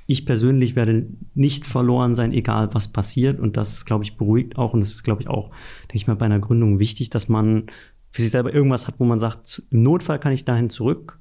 ich 0.06 0.26
persönlich 0.26 0.76
werde 0.76 1.08
nicht 1.34 1.66
verloren 1.66 2.16
sein, 2.16 2.34
egal 2.34 2.74
was 2.74 2.90
passiert. 2.90 3.40
Und 3.40 3.56
das, 3.56 3.86
glaube 3.86 4.04
ich, 4.04 4.18
beruhigt 4.18 4.58
auch. 4.58 4.74
Und 4.74 4.82
das 4.82 4.92
ist, 4.92 5.04
glaube 5.04 5.22
ich, 5.22 5.30
auch, 5.30 5.50
denke 5.84 5.96
ich 5.96 6.08
mal, 6.08 6.16
bei 6.16 6.26
einer 6.26 6.40
Gründung 6.40 6.80
wichtig, 6.80 7.10
dass 7.10 7.30
man 7.30 7.68
für 8.12 8.22
sich 8.22 8.32
selber 8.32 8.54
irgendwas 8.54 8.88
hat, 8.88 9.00
wo 9.00 9.06
man 9.06 9.20
sagt, 9.20 9.64
im 9.72 9.82
Notfall 9.84 10.20
kann 10.20 10.34
ich 10.34 10.46
dahin 10.46 10.70
zurück. 10.70 11.20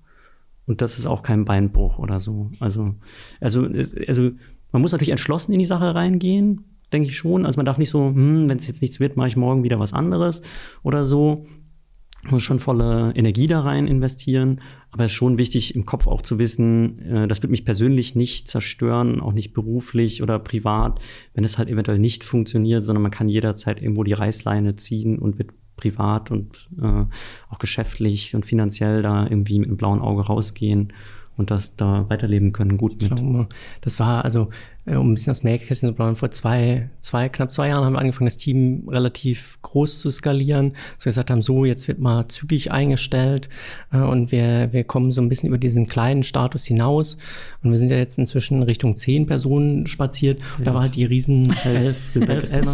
Und 0.67 0.83
das 0.83 0.99
ist 0.99 1.07
auch 1.07 1.23
kein 1.23 1.45
Beinbruch 1.45 1.99
oder 1.99 2.21
so. 2.21 2.51
Also, 2.61 2.95
also, 3.41 3.69
also 4.07 4.31
man 4.73 4.83
muss 4.83 4.93
natürlich 4.93 5.11
entschlossen 5.11 5.53
in 5.53 5.59
die 5.59 5.65
Sache 5.65 5.95
reingehen, 5.95 6.65
denke 6.93 7.09
ich 7.09 7.17
schon. 7.17 7.47
Also 7.47 7.59
man 7.59 7.67
darf 7.67 7.79
nicht 7.79 7.91
so, 7.91 8.06
hm, 8.06 8.49
wenn 8.49 8.59
es 8.59 8.67
jetzt 8.67 8.83
nichts 8.83 9.00
wird, 9.00 9.17
mache 9.17 9.29
ich 9.29 9.37
morgen 9.37 9.62
wieder 9.65 9.79
was 9.79 9.93
anderes 9.93 10.43
oder 10.83 11.05
so. 11.05 11.47
Man 12.25 12.35
muss 12.35 12.43
schon 12.44 12.61
volle 12.61 13.12
Energie 13.17 13.49
da 13.49 13.62
rein 13.62 13.89
investieren. 13.89 14.61
Aber 14.93 15.05
es 15.05 15.11
ist 15.11 15.17
schon 15.17 15.39
wichtig, 15.39 15.75
im 15.75 15.85
Kopf 15.85 16.06
auch 16.06 16.23
zu 16.23 16.39
wissen, 16.39 17.00
äh, 17.00 17.29
das 17.29 17.43
wird 17.43 17.50
mich 17.50 17.65
persönlich 17.65 18.15
nicht 18.15 18.49
zerstören, 18.49 19.21
auch 19.21 19.33
nicht 19.33 19.53
beruflich 19.55 20.23
oder 20.23 20.39
privat, 20.39 21.00
wenn 21.35 21.44
es 21.44 21.59
halt 21.59 21.69
eventuell 21.69 21.99
nicht 21.99 22.23
funktioniert, 22.23 22.85
sondern 22.85 23.03
man 23.03 23.11
kann 23.11 23.29
jederzeit 23.29 23.83
irgendwo 23.83 24.05
die 24.05 24.12
Reißleine 24.12 24.77
ziehen 24.77 25.19
und 25.19 25.39
wird 25.39 25.50
privat 25.77 26.31
und 26.31 26.69
äh, 26.81 27.05
auch 27.49 27.59
geschäftlich 27.59 28.35
und 28.37 28.47
finanziell 28.47 29.03
da 29.03 29.25
irgendwie 29.25 29.59
mit 29.59 29.69
einem 29.69 29.77
blauen 29.77 30.00
Auge 30.00 30.23
rausgehen 30.23 30.93
und 31.37 31.50
das 31.50 31.77
da 31.77 32.09
weiterleben 32.09 32.53
können, 32.53 32.77
gut 32.77 33.00
mit. 33.00 33.49
Das 33.81 33.99
war 33.99 34.25
also, 34.25 34.50
um 34.84 35.12
ein 35.12 35.14
bisschen 35.14 35.31
aus 35.31 35.44
Nähkästchen 35.44 35.90
zu 35.90 35.94
plaudern, 35.94 36.17
vor 36.17 36.31
zwei, 36.31 36.90
zwei, 37.00 37.29
knapp 37.29 37.52
zwei 37.52 37.69
Jahren 37.69 37.84
haben 37.84 37.93
wir 37.93 38.00
angefangen, 38.00 38.26
das 38.26 38.37
Team 38.37 38.88
relativ 38.88 39.58
groß 39.62 40.01
zu 40.01 40.10
skalieren, 40.10 40.72
dass 40.96 41.06
wir 41.06 41.10
gesagt 41.10 41.31
haben, 41.31 41.43
so, 41.43 41.65
jetzt 41.65 41.86
wird 41.86 42.01
mal 42.01 42.27
zügig 42.29 42.72
eingestellt 42.72 43.48
äh, 43.93 43.98
und 43.98 44.32
wir, 44.32 44.72
wir 44.72 44.84
kommen 44.84 45.12
so 45.12 45.22
ein 45.22 45.29
bisschen 45.29 45.48
über 45.48 45.58
diesen 45.58 45.86
kleinen 45.86 46.24
Status 46.24 46.65
hinaus 46.65 47.17
und 47.62 47.70
wir 47.70 47.79
sind 47.79 47.91
ja 47.91 47.96
jetzt 47.96 48.19
inzwischen 48.19 48.62
Richtung 48.62 48.96
zehn 48.96 49.27
Personen 49.27 49.86
spaziert 49.86 50.43
und 50.58 50.67
da 50.67 50.74
war 50.74 50.82
halt 50.82 50.96
die 50.96 51.05
riesen 51.05 51.46
Elf 51.65 51.93
sind 51.93 52.29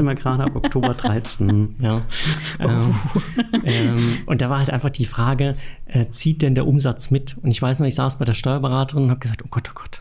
wir, 0.07 0.15
gerade 0.15 0.45
ab 0.45 0.57
Oktober 0.57 0.95
13. 0.95 1.77
Ja. 1.81 2.03
Ähm, 2.59 2.95
ähm, 3.65 4.19
und 4.27 4.41
da 4.41 4.51
war 4.51 4.59
halt 4.59 4.71
einfach 4.71 4.91
die 4.91 5.05
Frage, 5.05 5.55
äh, 5.87 6.07
zieht 6.09 6.43
denn 6.43 6.55
der 6.55 6.67
Umsatz 6.67 7.11
mit? 7.11 7.37
Und 7.43 7.51
ich 7.51 7.61
weiß 7.61 7.79
noch, 7.81 7.87
ich 7.87 7.95
saß 7.95 8.19
bei 8.19 8.25
der 8.25 8.35
Steuerberaterin 8.35 9.05
und 9.05 9.11
habe 9.11 9.21
gesagt, 9.21 9.43
oh 9.45 9.49
Gott, 9.51 9.71
oh 9.71 9.79
Gott. 9.81 9.98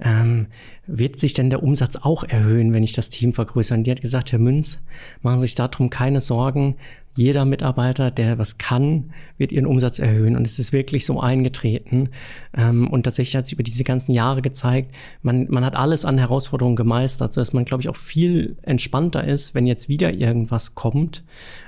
Ähm, 0.00 0.46
wird 0.86 1.18
sich 1.18 1.34
denn 1.34 1.50
der 1.50 1.62
Umsatz 1.62 1.96
auch 1.96 2.24
erhöhen, 2.24 2.72
wenn 2.72 2.82
ich 2.82 2.92
das 2.92 3.10
Team 3.10 3.32
vergrößere? 3.32 3.78
Und 3.78 3.84
die 3.84 3.90
hat 3.90 4.00
gesagt, 4.00 4.32
Herr 4.32 4.38
Münz, 4.38 4.82
machen 5.20 5.38
Sie 5.38 5.46
sich 5.46 5.54
darum 5.54 5.90
keine 5.90 6.20
Sorgen. 6.20 6.76
Jeder 7.14 7.44
Mitarbeiter, 7.44 8.10
der 8.10 8.38
was 8.38 8.56
kann, 8.56 9.12
wird 9.36 9.52
ihren 9.52 9.66
Umsatz 9.66 9.98
erhöhen. 9.98 10.36
Und 10.36 10.46
es 10.46 10.58
ist 10.58 10.72
wirklich 10.72 11.04
so 11.04 11.20
eingetreten. 11.20 12.08
Ähm, 12.56 12.88
und 12.88 13.02
tatsächlich 13.02 13.36
hat 13.36 13.46
sich 13.46 13.54
über 13.54 13.62
diese 13.62 13.84
ganzen 13.84 14.12
Jahre 14.12 14.40
gezeigt, 14.40 14.94
man, 15.22 15.46
man 15.50 15.64
hat 15.64 15.76
alles 15.76 16.04
an 16.04 16.16
Herausforderungen 16.16 16.76
gemeistert, 16.76 17.34
sodass 17.34 17.52
man, 17.52 17.64
glaube 17.64 17.82
ich, 17.82 17.88
auch 17.88 17.96
viel 17.96 18.56
entspannter 18.62 19.24
ist, 19.24 19.54
wenn 19.54 19.66
jetzt 19.66 19.88
wieder 19.88 20.12
irgendwas 20.12 20.74
kommt, 20.74 21.22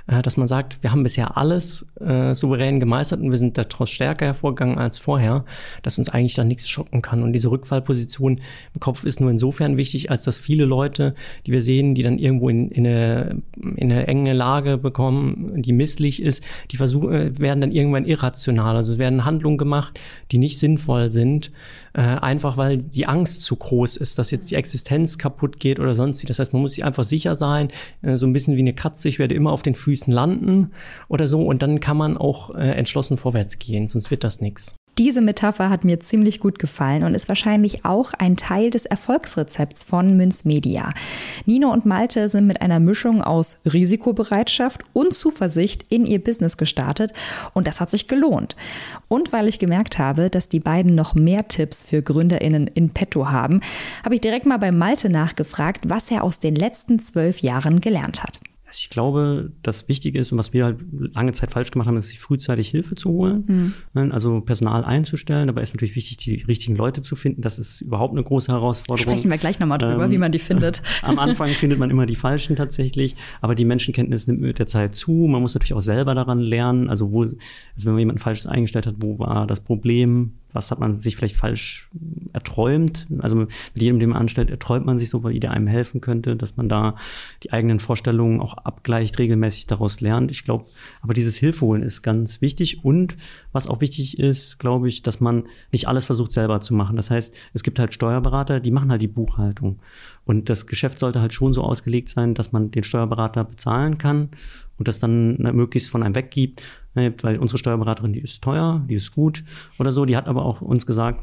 äh, 0.07 0.21
dass 0.21 0.37
man 0.37 0.47
sagt, 0.47 0.81
wir 0.81 0.91
haben 0.91 1.03
bisher 1.03 1.37
alles 1.37 1.87
äh, 1.99 2.33
souverän 2.33 2.79
gemeistert 2.79 3.21
und 3.21 3.29
wir 3.29 3.37
sind 3.37 3.57
daraus 3.57 3.89
stärker 3.89 4.25
hervorgegangen 4.25 4.79
als 4.79 4.97
vorher, 4.97 5.45
dass 5.83 5.99
uns 5.99 6.09
eigentlich 6.09 6.33
dann 6.33 6.47
nichts 6.47 6.67
schocken 6.67 7.01
kann. 7.01 7.21
Und 7.21 7.33
diese 7.33 7.51
Rückfallposition 7.51 8.41
im 8.73 8.79
Kopf 8.79 9.03
ist 9.03 9.21
nur 9.21 9.29
insofern 9.29 9.77
wichtig, 9.77 10.09
als 10.09 10.23
dass 10.23 10.39
viele 10.39 10.65
Leute, 10.65 11.13
die 11.45 11.51
wir 11.51 11.61
sehen, 11.61 11.93
die 11.93 12.03
dann 12.03 12.17
irgendwo 12.17 12.49
in, 12.49 12.69
in, 12.71 12.87
eine, 12.87 13.41
in 13.75 13.91
eine 13.91 14.07
enge 14.07 14.33
Lage 14.33 14.77
bekommen, 14.77 15.34
die 15.35 15.73
misslich 15.73 16.21
ist, 16.21 16.43
die 16.71 16.77
versuchen, 16.77 17.13
äh, 17.13 17.39
werden 17.39 17.61
dann 17.61 17.71
irgendwann 17.71 18.05
irrational. 18.05 18.75
Also 18.75 18.93
es 18.93 18.97
werden 18.97 19.25
Handlungen 19.25 19.57
gemacht, 19.57 19.99
die 20.31 20.37
nicht 20.37 20.59
sinnvoll 20.59 21.09
sind, 21.09 21.51
äh, 21.93 22.01
einfach 22.01 22.57
weil 22.57 22.77
die 22.77 23.05
Angst 23.05 23.41
zu 23.41 23.55
groß 23.55 23.97
ist, 23.97 24.17
dass 24.17 24.31
jetzt 24.31 24.51
die 24.51 24.55
Existenz 24.55 25.17
kaputt 25.17 25.59
geht 25.59 25.79
oder 25.79 25.95
sonst 25.95 26.21
wie. 26.21 26.27
Das 26.27 26.39
heißt, 26.39 26.53
man 26.53 26.61
muss 26.61 26.73
sich 26.73 26.83
einfach 26.83 27.03
sicher 27.03 27.35
sein, 27.35 27.69
äh, 28.01 28.17
so 28.17 28.25
ein 28.25 28.33
bisschen 28.33 28.55
wie 28.55 28.61
eine 28.61 28.73
Katze, 28.73 29.09
ich 29.09 29.19
werde 29.19 29.35
immer 29.35 29.51
auf 29.51 29.63
den 29.63 29.75
Füßen 29.75 30.11
landen 30.11 30.71
oder 31.07 31.27
so 31.27 31.41
und 31.41 31.61
dann 31.61 31.79
kann 31.79 31.97
man 31.97 32.17
auch 32.17 32.55
äh, 32.55 32.71
entschlossen 32.71 33.17
vorwärts 33.17 33.59
gehen, 33.59 33.87
sonst 33.87 34.11
wird 34.11 34.23
das 34.23 34.41
nichts. 34.41 34.75
Diese 34.97 35.19
Metapher 35.19 35.69
hat 35.69 35.83
mir 35.83 35.99
ziemlich 35.99 36.39
gut 36.39 36.57
gefallen 36.57 37.03
und 37.03 37.15
ist 37.15 37.27
wahrscheinlich 37.27 37.83
auch 37.83 38.13
ein 38.13 38.37
Teil 38.37 38.69
des 38.69 38.85
Erfolgsrezepts 38.85 39.83
von 39.83 40.15
Münz 40.15 40.45
Media. 40.45 40.93
Nino 41.45 41.69
und 41.69 41.85
Malte 41.85 42.29
sind 42.29 42.47
mit 42.47 42.61
einer 42.61 42.79
Mischung 42.79 43.21
aus 43.21 43.59
Risikobereitschaft 43.65 44.83
und 44.93 45.13
Zuversicht 45.13 45.83
in 45.89 46.05
ihr 46.05 46.23
Business 46.23 46.55
gestartet 46.55 47.11
und 47.53 47.67
das 47.67 47.81
hat 47.81 47.91
sich 47.91 48.07
gelohnt. 48.07 48.55
Und 49.09 49.33
weil 49.33 49.49
ich 49.49 49.59
gemerkt 49.59 49.99
habe, 49.99 50.29
dass 50.29 50.47
die 50.47 50.61
beiden 50.61 50.95
noch 50.95 51.13
mehr 51.13 51.49
Tipps 51.49 51.83
für 51.83 52.01
GründerInnen 52.01 52.67
in 52.67 52.91
petto 52.91 53.29
haben, 53.29 53.59
habe 54.05 54.15
ich 54.15 54.21
direkt 54.21 54.45
mal 54.45 54.59
bei 54.59 54.71
Malte 54.71 55.09
nachgefragt, 55.09 55.89
was 55.89 56.09
er 56.09 56.23
aus 56.23 56.39
den 56.39 56.55
letzten 56.55 56.99
zwölf 56.99 57.39
Jahren 57.39 57.81
gelernt 57.81 58.23
hat. 58.23 58.39
Also 58.75 58.81
ich 58.81 58.89
glaube, 58.89 59.53
das 59.61 59.87
Wichtige 59.87 60.19
ist 60.19 60.33
und 60.33 60.37
was 60.37 60.51
wir 60.51 60.65
halt 60.65 60.79
lange 60.91 61.31
Zeit 61.31 61.51
falsch 61.51 61.71
gemacht 61.71 61.87
haben, 61.87 61.95
ist, 61.95 62.09
sich 62.09 62.19
frühzeitig 62.19 62.67
Hilfe 62.67 62.95
zu 62.95 63.09
holen, 63.09 63.73
mhm. 63.93 64.11
also 64.11 64.41
Personal 64.41 64.83
einzustellen. 64.83 65.47
Dabei 65.47 65.61
ist 65.61 65.73
natürlich 65.73 65.95
wichtig, 65.95 66.17
die 66.17 66.43
richtigen 66.43 66.75
Leute 66.75 66.99
zu 66.99 67.15
finden. 67.15 67.41
Das 67.41 67.57
ist 67.57 67.79
überhaupt 67.79 68.11
eine 68.11 68.23
große 68.23 68.51
Herausforderung. 68.51 69.13
Sprechen 69.13 69.31
wir 69.31 69.37
gleich 69.37 69.61
nochmal 69.61 69.77
drüber, 69.77 70.05
ähm, 70.05 70.11
wie 70.11 70.17
man 70.17 70.33
die 70.33 70.39
findet. 70.39 70.81
Am 71.03 71.19
Anfang 71.19 71.47
findet 71.47 71.79
man 71.79 71.89
immer 71.89 72.05
die 72.05 72.17
Falschen 72.17 72.57
tatsächlich, 72.57 73.15
aber 73.39 73.55
die 73.55 73.63
Menschenkenntnis 73.63 74.27
nimmt 74.27 74.41
mit 74.41 74.59
der 74.59 74.67
Zeit 74.67 74.93
zu. 74.93 75.13
Man 75.13 75.41
muss 75.41 75.53
natürlich 75.53 75.73
auch 75.73 75.79
selber 75.79 76.13
daran 76.13 76.39
lernen. 76.39 76.89
Also 76.89 77.13
wo, 77.13 77.21
also 77.21 77.37
wenn 77.85 77.93
man 77.93 77.99
jemanden 77.99 78.21
Falsches 78.21 78.45
eingestellt 78.45 78.87
hat, 78.87 78.95
wo 78.99 79.19
war 79.19 79.47
das 79.47 79.61
Problem? 79.61 80.33
Was 80.55 80.71
hat 80.71 80.79
man 80.79 80.95
sich 80.95 81.15
vielleicht 81.15 81.35
falsch 81.35 81.89
erträumt. 82.33 83.07
Also 83.19 83.35
mit 83.35 83.49
jedem, 83.75 83.99
den 83.99 84.09
man 84.09 84.19
anstellt, 84.19 84.49
erträumt 84.49 84.85
man 84.85 84.97
sich 84.97 85.09
so, 85.09 85.23
weil 85.23 85.39
der 85.39 85.51
einem 85.51 85.67
helfen 85.67 86.01
könnte, 86.01 86.35
dass 86.35 86.57
man 86.57 86.69
da 86.69 86.95
die 87.43 87.51
eigenen 87.51 87.79
Vorstellungen 87.79 88.39
auch 88.39 88.53
abgleicht, 88.53 89.19
regelmäßig 89.19 89.67
daraus 89.67 90.01
lernt. 90.01 90.31
Ich 90.31 90.43
glaube, 90.43 90.65
aber 91.01 91.13
dieses 91.13 91.37
Hilfeholen 91.37 91.83
ist 91.83 92.01
ganz 92.01 92.41
wichtig. 92.41 92.83
Und 92.83 93.17
was 93.51 93.67
auch 93.67 93.81
wichtig 93.81 94.17
ist, 94.17 94.57
glaube 94.57 94.87
ich, 94.87 95.03
dass 95.03 95.19
man 95.19 95.43
nicht 95.71 95.87
alles 95.87 96.05
versucht 96.05 96.31
selber 96.31 96.61
zu 96.61 96.73
machen. 96.73 96.95
Das 96.95 97.11
heißt, 97.11 97.35
es 97.53 97.63
gibt 97.63 97.77
halt 97.77 97.93
Steuerberater, 97.93 98.59
die 98.59 98.71
machen 98.71 98.91
halt 98.91 99.01
die 99.01 99.07
Buchhaltung. 99.07 99.79
Und 100.25 100.49
das 100.49 100.65
Geschäft 100.65 100.99
sollte 100.99 101.21
halt 101.21 101.33
schon 101.33 101.53
so 101.53 101.63
ausgelegt 101.63 102.09
sein, 102.09 102.33
dass 102.33 102.51
man 102.51 102.71
den 102.71 102.83
Steuerberater 102.83 103.43
bezahlen 103.43 103.97
kann 103.97 104.29
und 104.77 104.87
das 104.87 104.99
dann 104.99 105.37
möglichst 105.37 105.89
von 105.89 106.03
einem 106.03 106.15
weggibt 106.15 106.61
weil 106.95 107.37
unsere 107.37 107.57
Steuerberaterin, 107.57 108.13
die 108.13 108.21
ist 108.21 108.43
teuer, 108.43 108.83
die 108.89 108.95
ist 108.95 109.13
gut 109.13 109.43
oder 109.79 109.91
so, 109.91 110.05
die 110.05 110.15
hat 110.15 110.27
aber 110.27 110.45
auch 110.45 110.61
uns 110.61 110.85
gesagt, 110.85 111.21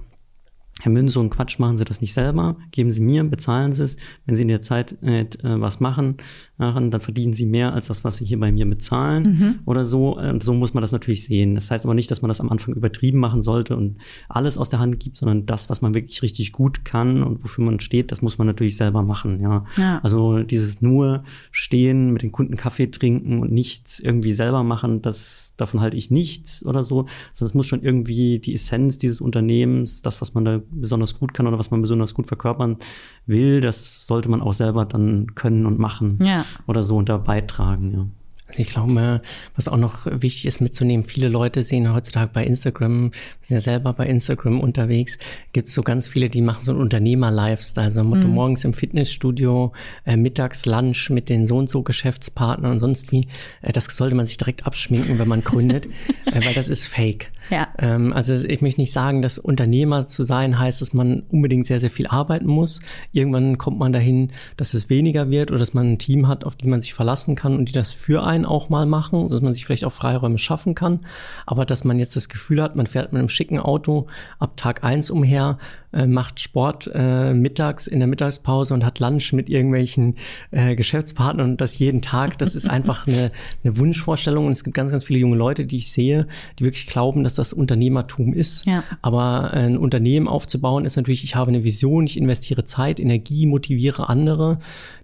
Herr 0.82 1.08
so 1.08 1.20
einen 1.20 1.30
Quatsch 1.30 1.60
machen 1.60 1.76
Sie 1.76 1.84
das 1.84 2.00
nicht 2.00 2.12
selber, 2.12 2.56
geben 2.72 2.90
Sie 2.90 3.00
mir, 3.00 3.22
bezahlen 3.22 3.72
Sie 3.72 3.84
es. 3.84 3.98
Wenn 4.26 4.34
Sie 4.34 4.42
in 4.42 4.48
der 4.48 4.60
Zeit 4.60 5.00
äh, 5.02 5.26
was 5.42 5.78
machen, 5.78 6.16
machen, 6.58 6.90
dann 6.90 7.00
verdienen 7.00 7.32
Sie 7.32 7.46
mehr 7.46 7.72
als 7.72 7.86
das, 7.86 8.02
was 8.02 8.16
Sie 8.16 8.24
hier 8.24 8.40
bei 8.40 8.50
mir 8.50 8.68
bezahlen 8.68 9.22
mhm. 9.22 9.54
oder 9.64 9.84
so. 9.84 10.18
Ähm, 10.18 10.40
so 10.40 10.54
muss 10.54 10.74
man 10.74 10.80
das 10.80 10.90
natürlich 10.90 11.24
sehen. 11.24 11.54
Das 11.54 11.70
heißt 11.70 11.84
aber 11.84 11.94
nicht, 11.94 12.10
dass 12.10 12.20
man 12.20 12.28
das 12.28 12.40
am 12.40 12.50
Anfang 12.50 12.74
übertrieben 12.74 13.18
machen 13.18 13.42
sollte 13.42 13.76
und 13.76 13.98
alles 14.28 14.58
aus 14.58 14.70
der 14.70 14.80
Hand 14.80 14.98
gibt, 14.98 15.16
sondern 15.16 15.46
das, 15.46 15.70
was 15.70 15.82
man 15.82 15.94
wirklich 15.94 16.22
richtig 16.22 16.50
gut 16.52 16.84
kann 16.84 17.22
und 17.22 17.44
wofür 17.44 17.64
man 17.64 17.78
steht, 17.78 18.10
das 18.10 18.20
muss 18.20 18.38
man 18.38 18.48
natürlich 18.48 18.76
selber 18.76 19.02
machen. 19.02 19.40
Ja. 19.40 19.64
ja. 19.76 20.00
Also 20.02 20.42
dieses 20.42 20.82
nur 20.82 21.22
stehen, 21.52 22.12
mit 22.12 22.22
den 22.22 22.32
Kunden 22.32 22.56
Kaffee 22.56 22.88
trinken 22.88 23.40
und 23.40 23.52
nichts 23.52 24.00
irgendwie 24.00 24.32
selber 24.32 24.64
machen, 24.64 25.00
das 25.00 25.54
davon 25.56 25.80
halte 25.80 25.96
ich 25.96 26.10
nichts 26.10 26.64
oder 26.64 26.82
so. 26.82 27.06
Sondern 27.32 27.50
es 27.50 27.54
muss 27.54 27.66
schon 27.66 27.82
irgendwie 27.82 28.40
die 28.40 28.54
Essenz 28.54 28.98
dieses 28.98 29.20
Unternehmens, 29.20 30.02
das, 30.02 30.20
was 30.20 30.34
man 30.34 30.44
da 30.44 30.60
besonders 30.73 31.19
gut 31.19 31.35
kann 31.35 31.47
oder 31.47 31.59
was 31.59 31.71
man 31.71 31.83
besonders 31.83 32.14
gut 32.14 32.26
verkörpern 32.26 32.79
will, 33.26 33.61
das 33.61 34.07
sollte 34.07 34.29
man 34.29 34.41
auch 34.41 34.55
selber 34.55 34.85
dann 34.85 35.35
können 35.35 35.67
und 35.67 35.79
machen 35.79 36.19
ja. 36.23 36.45
oder 36.67 36.83
so 36.83 36.97
und 36.97 37.09
da 37.09 37.19
beitragen. 37.19 37.93
Ja. 37.95 38.07
Also 38.52 38.61
ich 38.61 38.69
glaube, 38.69 39.23
was 39.57 39.67
auch 39.67 39.79
noch 39.79 40.05
wichtig 40.05 40.45
ist 40.45 40.61
mitzunehmen, 40.61 41.07
viele 41.07 41.29
Leute 41.29 41.62
sehen 41.62 41.91
heutzutage 41.95 42.31
bei 42.35 42.45
Instagram, 42.45 43.11
sind 43.41 43.55
ja 43.55 43.61
selber 43.62 43.95
bei 43.95 44.07
Instagram 44.07 44.61
unterwegs, 44.61 45.17
gibt 45.55 45.69
es 45.69 45.75
so 45.75 45.83
ganz 45.83 46.07
viele, 46.07 46.29
die 46.29 46.43
machen 46.43 46.62
so 46.62 46.73
einen 46.73 46.83
Unternehmer-Lifestyle, 46.83 47.93
so 47.93 48.05
Motto 48.05 48.26
mhm. 48.26 48.35
morgens 48.35 48.64
im 48.67 48.75
Fitnessstudio, 48.75 49.73
äh, 50.05 50.19
mittags 50.19 50.67
Lunch 50.67 51.09
mit 51.09 51.31
den 51.31 51.47
so 51.47 51.57
und 51.57 51.71
so 51.71 51.83
Geschäftspartnern 51.83 52.73
und 52.73 52.81
sonst 52.81 53.11
wie. 53.11 53.26
Äh, 53.62 53.73
das 53.73 53.87
sollte 53.87 54.14
man 54.14 54.26
sich 54.26 54.37
direkt 54.37 54.67
abschminken, 54.67 55.19
wenn 55.19 55.29
man 55.29 55.43
gründet, 55.43 55.87
äh, 56.26 56.45
weil 56.45 56.52
das 56.52 56.69
ist 56.69 56.87
fake. 56.87 57.33
Ja. 57.49 57.69
Ähm, 57.79 58.12
also 58.12 58.35
ich 58.35 58.61
möchte 58.61 58.81
nicht 58.81 58.93
sagen, 58.93 59.23
dass 59.23 59.38
Unternehmer 59.38 60.07
zu 60.07 60.25
sein 60.25 60.59
heißt, 60.59 60.81
dass 60.81 60.93
man 60.93 61.23
unbedingt 61.31 61.67
sehr, 61.67 61.81
sehr 61.81 61.91
viel 61.91 62.07
arbeiten 62.07 62.47
muss. 62.47 62.81
Irgendwann 63.12 63.59
kommt 63.59 63.79
man 63.79 63.93
dahin, 63.93 64.31
dass 64.57 64.75
es 64.75 64.91
weniger 64.91 65.31
wird 65.31 65.50
oder 65.50 65.59
dass 65.59 65.75
man 65.75 65.93
ein 65.93 65.99
Team 65.99 66.29
hat, 66.29 66.45
auf 66.45 66.57
die 66.57 66.69
man 66.69 66.81
sich 66.81 66.95
verlassen 66.95 67.35
kann 67.35 67.57
und 67.57 67.69
die 67.69 67.73
das 67.73 67.93
für 67.93 68.25
einen 68.25 68.45
auch 68.45 68.69
mal 68.69 68.87
machen, 68.87 69.29
dass 69.29 69.41
man 69.41 69.55
sich 69.55 69.64
vielleicht 69.64 69.85
auch 69.85 69.93
Freiräume 69.93 70.38
schaffen 70.38 70.75
kann. 70.75 71.00
Aber 71.47 71.64
dass 71.64 71.85
man 71.85 71.99
jetzt 71.99 72.17
das 72.17 72.29
Gefühl 72.29 72.62
hat, 72.62 72.76
man 72.76 72.87
fährt 72.87 73.12
mit 73.12 73.21
einem 73.21 73.29
schicken 73.29 73.59
Auto 73.59 74.07
ab 74.38 74.57
Tag 74.57 74.85
eins 74.85 75.11
umher, 75.11 75.59
äh, 75.93 76.07
macht 76.07 76.41
Sport 76.41 76.91
äh, 76.95 77.35
mittags 77.35 77.87
in 77.87 77.99
der 77.99 78.09
Mittagspause 78.09 78.73
und 78.75 78.85
hat 78.85 78.99
Lunch 78.99 79.33
mit 79.33 79.49
irgendwelchen 79.49 80.17
äh, 80.50 80.75
Geschäftspartnern 80.75 81.50
und 81.50 81.61
das 81.61 81.79
jeden 81.79 82.00
Tag, 82.00 82.38
das 82.38 82.55
ist 82.55 82.67
einfach 82.71 83.07
eine, 83.07 83.31
eine 83.62 83.79
Wunschvorstellung. 83.79 84.47
Und 84.47 84.52
es 84.52 84.64
gibt 84.64 84.75
ganz, 84.75 84.91
ganz 84.91 85.05
viele 85.05 85.19
junge 85.19 85.37
Leute, 85.37 85.67
die 85.67 85.79
ich 85.79 85.93
sehe, 85.93 86.26
die 86.59 86.64
wirklich 86.64 86.87
glauben, 86.87 87.25
dass 87.25 87.35
das 87.35 87.52
Unternehmertum 87.62 88.35
ist. 88.35 88.66
Ja. 88.66 88.85
Aber 89.00 89.52
ein 89.52 89.78
Unternehmen 89.78 90.28
aufzubauen 90.28 90.85
ist 90.85 90.97
natürlich, 90.97 91.25
ich 91.25 91.35
habe 91.35 91.49
eine 91.49 91.64
Vision, 91.64 92.04
ich 92.04 92.19
investiere 92.19 92.64
Zeit, 92.64 93.00
Energie, 93.00 93.47
motiviere 93.47 94.09
andere, 94.09 94.59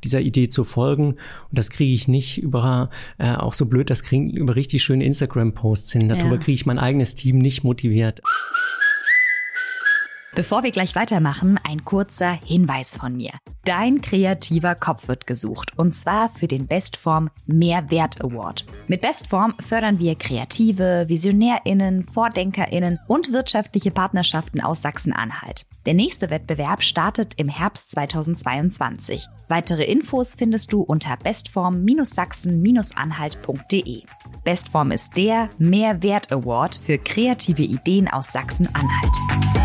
dieser 0.04 0.20
Idee 0.20 0.48
zu 0.48 0.64
folgen. 0.64 1.14
Und 1.14 1.58
das 1.58 1.70
kriege 1.70 1.94
ich 1.94 2.08
nicht 2.08 2.42
über, 2.42 2.90
äh, 3.16 3.34
auch 3.34 3.54
so 3.54 3.66
blöd, 3.66 3.88
das 3.88 4.02
kriegen 4.02 4.30
über 4.30 4.56
richtig 4.56 4.82
schöne 4.82 5.04
Instagram-Posts 5.04 5.92
hin. 5.92 6.08
Darüber 6.08 6.34
ja. 6.34 6.36
kriege 6.36 6.54
ich 6.54 6.66
mein 6.66 6.78
eigenes 6.78 7.14
Team 7.14 7.38
nicht 7.38 7.64
motiviert. 7.64 8.20
Bevor 10.38 10.62
wir 10.62 10.70
gleich 10.70 10.94
weitermachen, 10.94 11.58
ein 11.68 11.84
kurzer 11.84 12.30
Hinweis 12.30 12.96
von 12.96 13.16
mir. 13.16 13.32
Dein 13.64 14.00
kreativer 14.00 14.76
Kopf 14.76 15.08
wird 15.08 15.26
gesucht 15.26 15.72
und 15.76 15.96
zwar 15.96 16.30
für 16.30 16.46
den 16.46 16.68
Bestform 16.68 17.30
Mehrwert 17.46 18.22
Award. 18.22 18.64
Mit 18.86 19.00
Bestform 19.00 19.54
fördern 19.58 19.98
wir 19.98 20.14
Kreative, 20.14 21.06
VisionärInnen, 21.08 22.04
VordenkerInnen 22.04 23.00
und 23.08 23.32
wirtschaftliche 23.32 23.90
Partnerschaften 23.90 24.60
aus 24.60 24.80
Sachsen-Anhalt. 24.80 25.66
Der 25.86 25.94
nächste 25.94 26.30
Wettbewerb 26.30 26.84
startet 26.84 27.34
im 27.36 27.48
Herbst 27.48 27.90
2022. 27.90 29.26
Weitere 29.48 29.86
Infos 29.86 30.36
findest 30.36 30.72
du 30.72 30.82
unter 30.82 31.16
bestform-sachsen-anhalt.de. 31.16 34.02
Bestform 34.44 34.92
ist 34.92 35.16
der 35.16 35.50
Mehrwert 35.58 36.30
Award 36.30 36.78
für 36.80 36.98
kreative 36.98 37.64
Ideen 37.64 38.06
aus 38.06 38.30
Sachsen-Anhalt. 38.30 39.57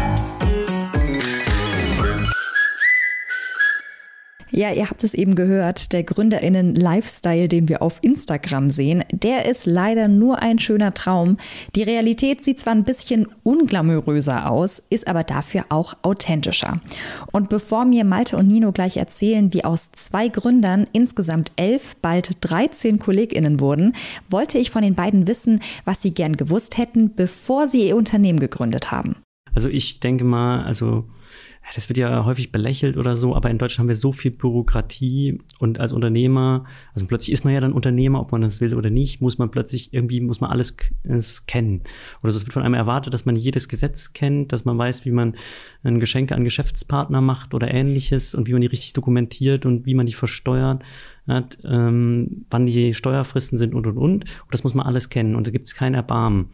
Ja, 4.55 4.71
ihr 4.71 4.87
habt 4.87 5.03
es 5.03 5.15
eben 5.15 5.33
gehört, 5.33 5.93
der 5.93 6.03
Gründerinnen-Lifestyle, 6.03 7.47
den 7.47 7.69
wir 7.69 7.81
auf 7.81 7.97
Instagram 8.03 8.69
sehen, 8.69 9.03
der 9.11 9.49
ist 9.49 9.65
leider 9.65 10.07
nur 10.07 10.43
ein 10.43 10.59
schöner 10.59 10.93
Traum. 10.93 11.37
Die 11.75 11.81
Realität 11.81 12.43
sieht 12.43 12.59
zwar 12.59 12.75
ein 12.75 12.83
bisschen 12.83 13.27
unglamouröser 13.41 14.51
aus, 14.51 14.83
ist 14.91 15.07
aber 15.07 15.23
dafür 15.23 15.65
auch 15.69 15.95
authentischer. 16.03 16.79
Und 17.31 17.49
bevor 17.49 17.83
mir 17.85 18.05
Malte 18.05 18.37
und 18.37 18.47
Nino 18.47 18.71
gleich 18.71 18.97
erzählen, 18.97 19.51
wie 19.53 19.65
aus 19.65 19.91
zwei 19.91 20.27
Gründern 20.27 20.85
insgesamt 20.93 21.51
elf, 21.55 21.95
bald 22.03 22.37
13 22.41 22.99
KollegInnen 22.99 23.59
wurden, 23.59 23.93
wollte 24.29 24.59
ich 24.59 24.69
von 24.69 24.83
den 24.83 24.93
beiden 24.93 25.27
wissen, 25.27 25.61
was 25.83 26.03
sie 26.03 26.13
gern 26.13 26.37
gewusst 26.37 26.77
hätten, 26.77 27.15
bevor 27.15 27.67
sie 27.67 27.87
ihr 27.87 27.95
Unternehmen 27.95 28.39
gegründet 28.39 28.91
haben. 28.91 29.15
Also 29.55 29.67
ich 29.67 29.99
denke 29.99 30.23
mal, 30.23 30.63
also 30.63 31.05
das 31.73 31.89
wird 31.89 31.97
ja 31.97 32.25
häufig 32.25 32.51
belächelt 32.51 32.97
oder 32.97 33.15
so, 33.15 33.35
aber 33.35 33.49
in 33.49 33.57
Deutschland 33.57 33.85
haben 33.85 33.87
wir 33.87 33.95
so 33.95 34.11
viel 34.11 34.31
Bürokratie 34.31 35.39
und 35.59 35.79
als 35.79 35.91
Unternehmer, 35.91 36.65
also 36.93 37.07
plötzlich 37.07 37.31
ist 37.31 37.45
man 37.45 37.53
ja 37.53 37.61
dann 37.61 37.73
Unternehmer, 37.73 38.19
ob 38.19 38.31
man 38.31 38.41
das 38.41 38.61
will 38.61 38.75
oder 38.75 38.89
nicht, 38.89 39.21
muss 39.21 39.37
man 39.37 39.49
plötzlich 39.49 39.93
irgendwie, 39.93 40.21
muss 40.21 40.41
man 40.41 40.51
alles 40.51 40.75
kennen. 41.47 41.81
Oder 42.21 42.31
so, 42.31 42.37
es 42.37 42.45
wird 42.45 42.53
von 42.53 42.63
einem 42.63 42.73
erwartet, 42.73 43.13
dass 43.13 43.25
man 43.25 43.35
jedes 43.35 43.67
Gesetz 43.69 44.13
kennt, 44.13 44.51
dass 44.51 44.65
man 44.65 44.77
weiß, 44.77 45.05
wie 45.05 45.11
man 45.11 45.35
ein 45.83 45.99
Geschenke 45.99 46.35
an 46.35 46.43
Geschäftspartner 46.43 47.21
macht 47.21 47.53
oder 47.53 47.73
ähnliches 47.73 48.35
und 48.35 48.47
wie 48.47 48.53
man 48.53 48.61
die 48.61 48.67
richtig 48.67 48.93
dokumentiert 48.93 49.65
und 49.65 49.85
wie 49.85 49.95
man 49.95 50.05
die 50.05 50.13
versteuert, 50.13 50.83
hat, 51.27 51.57
ähm, 51.63 52.45
wann 52.49 52.65
die 52.65 52.93
Steuerfristen 52.93 53.57
sind 53.57 53.73
und 53.73 53.87
und 53.87 53.97
und. 53.97 54.23
Und 54.25 54.53
das 54.53 54.63
muss 54.63 54.73
man 54.73 54.85
alles 54.85 55.09
kennen 55.09 55.35
und 55.35 55.47
da 55.47 55.51
gibt 55.51 55.65
es 55.65 55.75
kein 55.75 55.93
Erbarmen. 55.93 56.49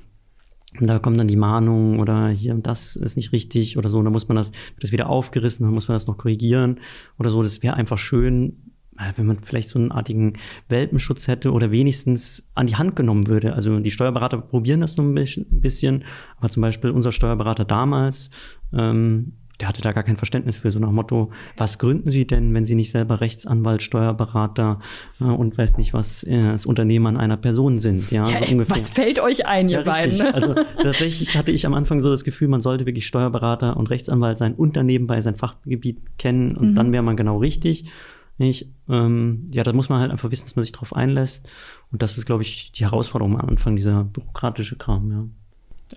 Und 0.80 0.88
da 0.88 1.00
kommen 1.00 1.18
dann 1.18 1.28
die 1.28 1.36
Mahnungen 1.36 2.00
oder 2.00 2.30
hier 2.30 2.54
und 2.54 2.68
das 2.68 2.96
ist 2.96 3.16
nicht 3.16 3.32
richtig 3.32 3.78
oder 3.78 3.90
so. 3.90 3.98
Und 3.98 4.06
dann 4.06 4.14
muss 4.14 4.28
man 4.28 4.38
das, 4.38 4.52
wird 4.52 4.84
das 4.84 4.92
wieder 4.92 5.10
aufgerissen, 5.10 5.66
dann 5.66 5.74
muss 5.74 5.88
man 5.88 5.96
das 5.96 6.08
noch 6.08 6.18
korrigieren 6.18 6.80
oder 7.18 7.32
so. 7.32 7.42
Das 7.42 7.64
wäre 7.64 7.76
einfach 7.76 7.98
schön, 7.98 8.72
äh, 9.00 9.12
wenn 9.16 9.26
man 9.26 9.40
vielleicht 9.40 9.70
so 9.70 9.80
einen 9.80 9.92
artigen 9.92 10.34
Welpenschutz 10.68 11.28
hätte 11.28 11.54
oder 11.54 11.72
wenigstens 11.72 12.50
an 12.54 12.68
die 12.68 12.76
Hand 12.76 12.96
genommen 12.96 13.28
würde. 13.28 13.54
Also 13.54 13.80
die 13.80 13.92
Steuerberater 13.92 14.38
probieren 14.38 14.82
das 14.82 14.94
so 14.94 15.02
ein 15.02 15.16
bisschen, 15.16 16.04
aber 16.38 16.50
zum 16.50 16.62
Beispiel 16.62 16.92
unser 16.92 17.12
Steuerberater 17.12 17.66
damals, 17.66 18.30
ähm, 18.72 19.34
der 19.60 19.68
hatte 19.68 19.82
da 19.82 19.92
gar 19.92 20.04
kein 20.04 20.16
Verständnis 20.16 20.58
für, 20.58 20.72
so 20.72 20.80
nach 20.80 20.92
Motto, 20.92 21.32
was 21.58 21.80
gründen 21.80 22.12
Sie 22.12 22.26
denn, 22.26 22.54
wenn 22.54 22.66
Sie 22.66 22.76
nicht 22.76 22.92
selber 22.92 23.20
Rechtsanwalt, 23.20 23.84
Steuerberater 23.84 24.80
äh, 25.20 25.26
und 25.26 25.58
weiß 25.58 25.78
nicht, 25.78 25.94
was 25.94 26.24
äh, 26.24 26.42
das 26.42 26.66
Unternehmen 26.66 27.18
einer 27.18 27.38
Person 27.38 27.78
sind. 27.78 28.10
Ja, 28.12 28.26
so 28.26 28.52
ungefähr. 28.52 28.76
Was 28.76 28.90
fällt 28.90 29.20
euch 29.20 29.46
ein, 29.46 29.68
ihr 29.68 29.80
ja, 29.80 29.84
beiden? 29.84 30.18
Ne? 30.18 30.34
Also 30.40 30.56
tatsächlich 30.82 31.36
hatte 31.36 31.52
ich 31.52 31.66
am 31.66 31.74
Anfang 31.74 32.00
so 32.00 32.10
das 32.10 32.24
Gefühl, 32.24 32.48
man 32.48 32.62
sollte 32.62 32.86
wirklich 32.86 33.08
Steuerberater 33.08 33.76
und 33.76 33.90
Rechtsanwalt 33.90 34.38
sein 34.38 34.54
und 34.54 34.78
daneben 34.78 35.08
bei 35.08 35.20
sein 35.20 35.36
Fachgebiet 35.36 36.18
kennen 36.18 36.56
und 36.56 36.72
mhm. 36.72 36.76
dann 36.76 36.92
wäre 36.94 37.04
man 37.04 37.18
genau 37.18 37.38
richtig. 37.38 37.86
Nicht? 38.38 38.70
Ähm, 38.88 39.48
ja, 39.52 39.64
da 39.64 39.74
muss 39.74 39.90
man 39.90 40.00
halt 40.00 40.12
einfach 40.12 40.32
wissen, 40.32 40.46
dass 40.46 40.56
man 40.56 40.64
sich 40.64 40.72
drauf 40.72 40.96
einlässt. 40.96 41.50
Und 41.92 42.02
das 42.02 42.18
ist, 42.18 42.26
glaube 42.26 42.44
ich, 42.44 42.72
die 42.72 42.86
Herausforderung 42.86 43.38
am 43.38 43.50
Anfang, 43.50 43.76
dieser 43.76 44.06
bürokratische 44.06 44.78
Kram, 44.78 45.12
ja. 45.12 45.26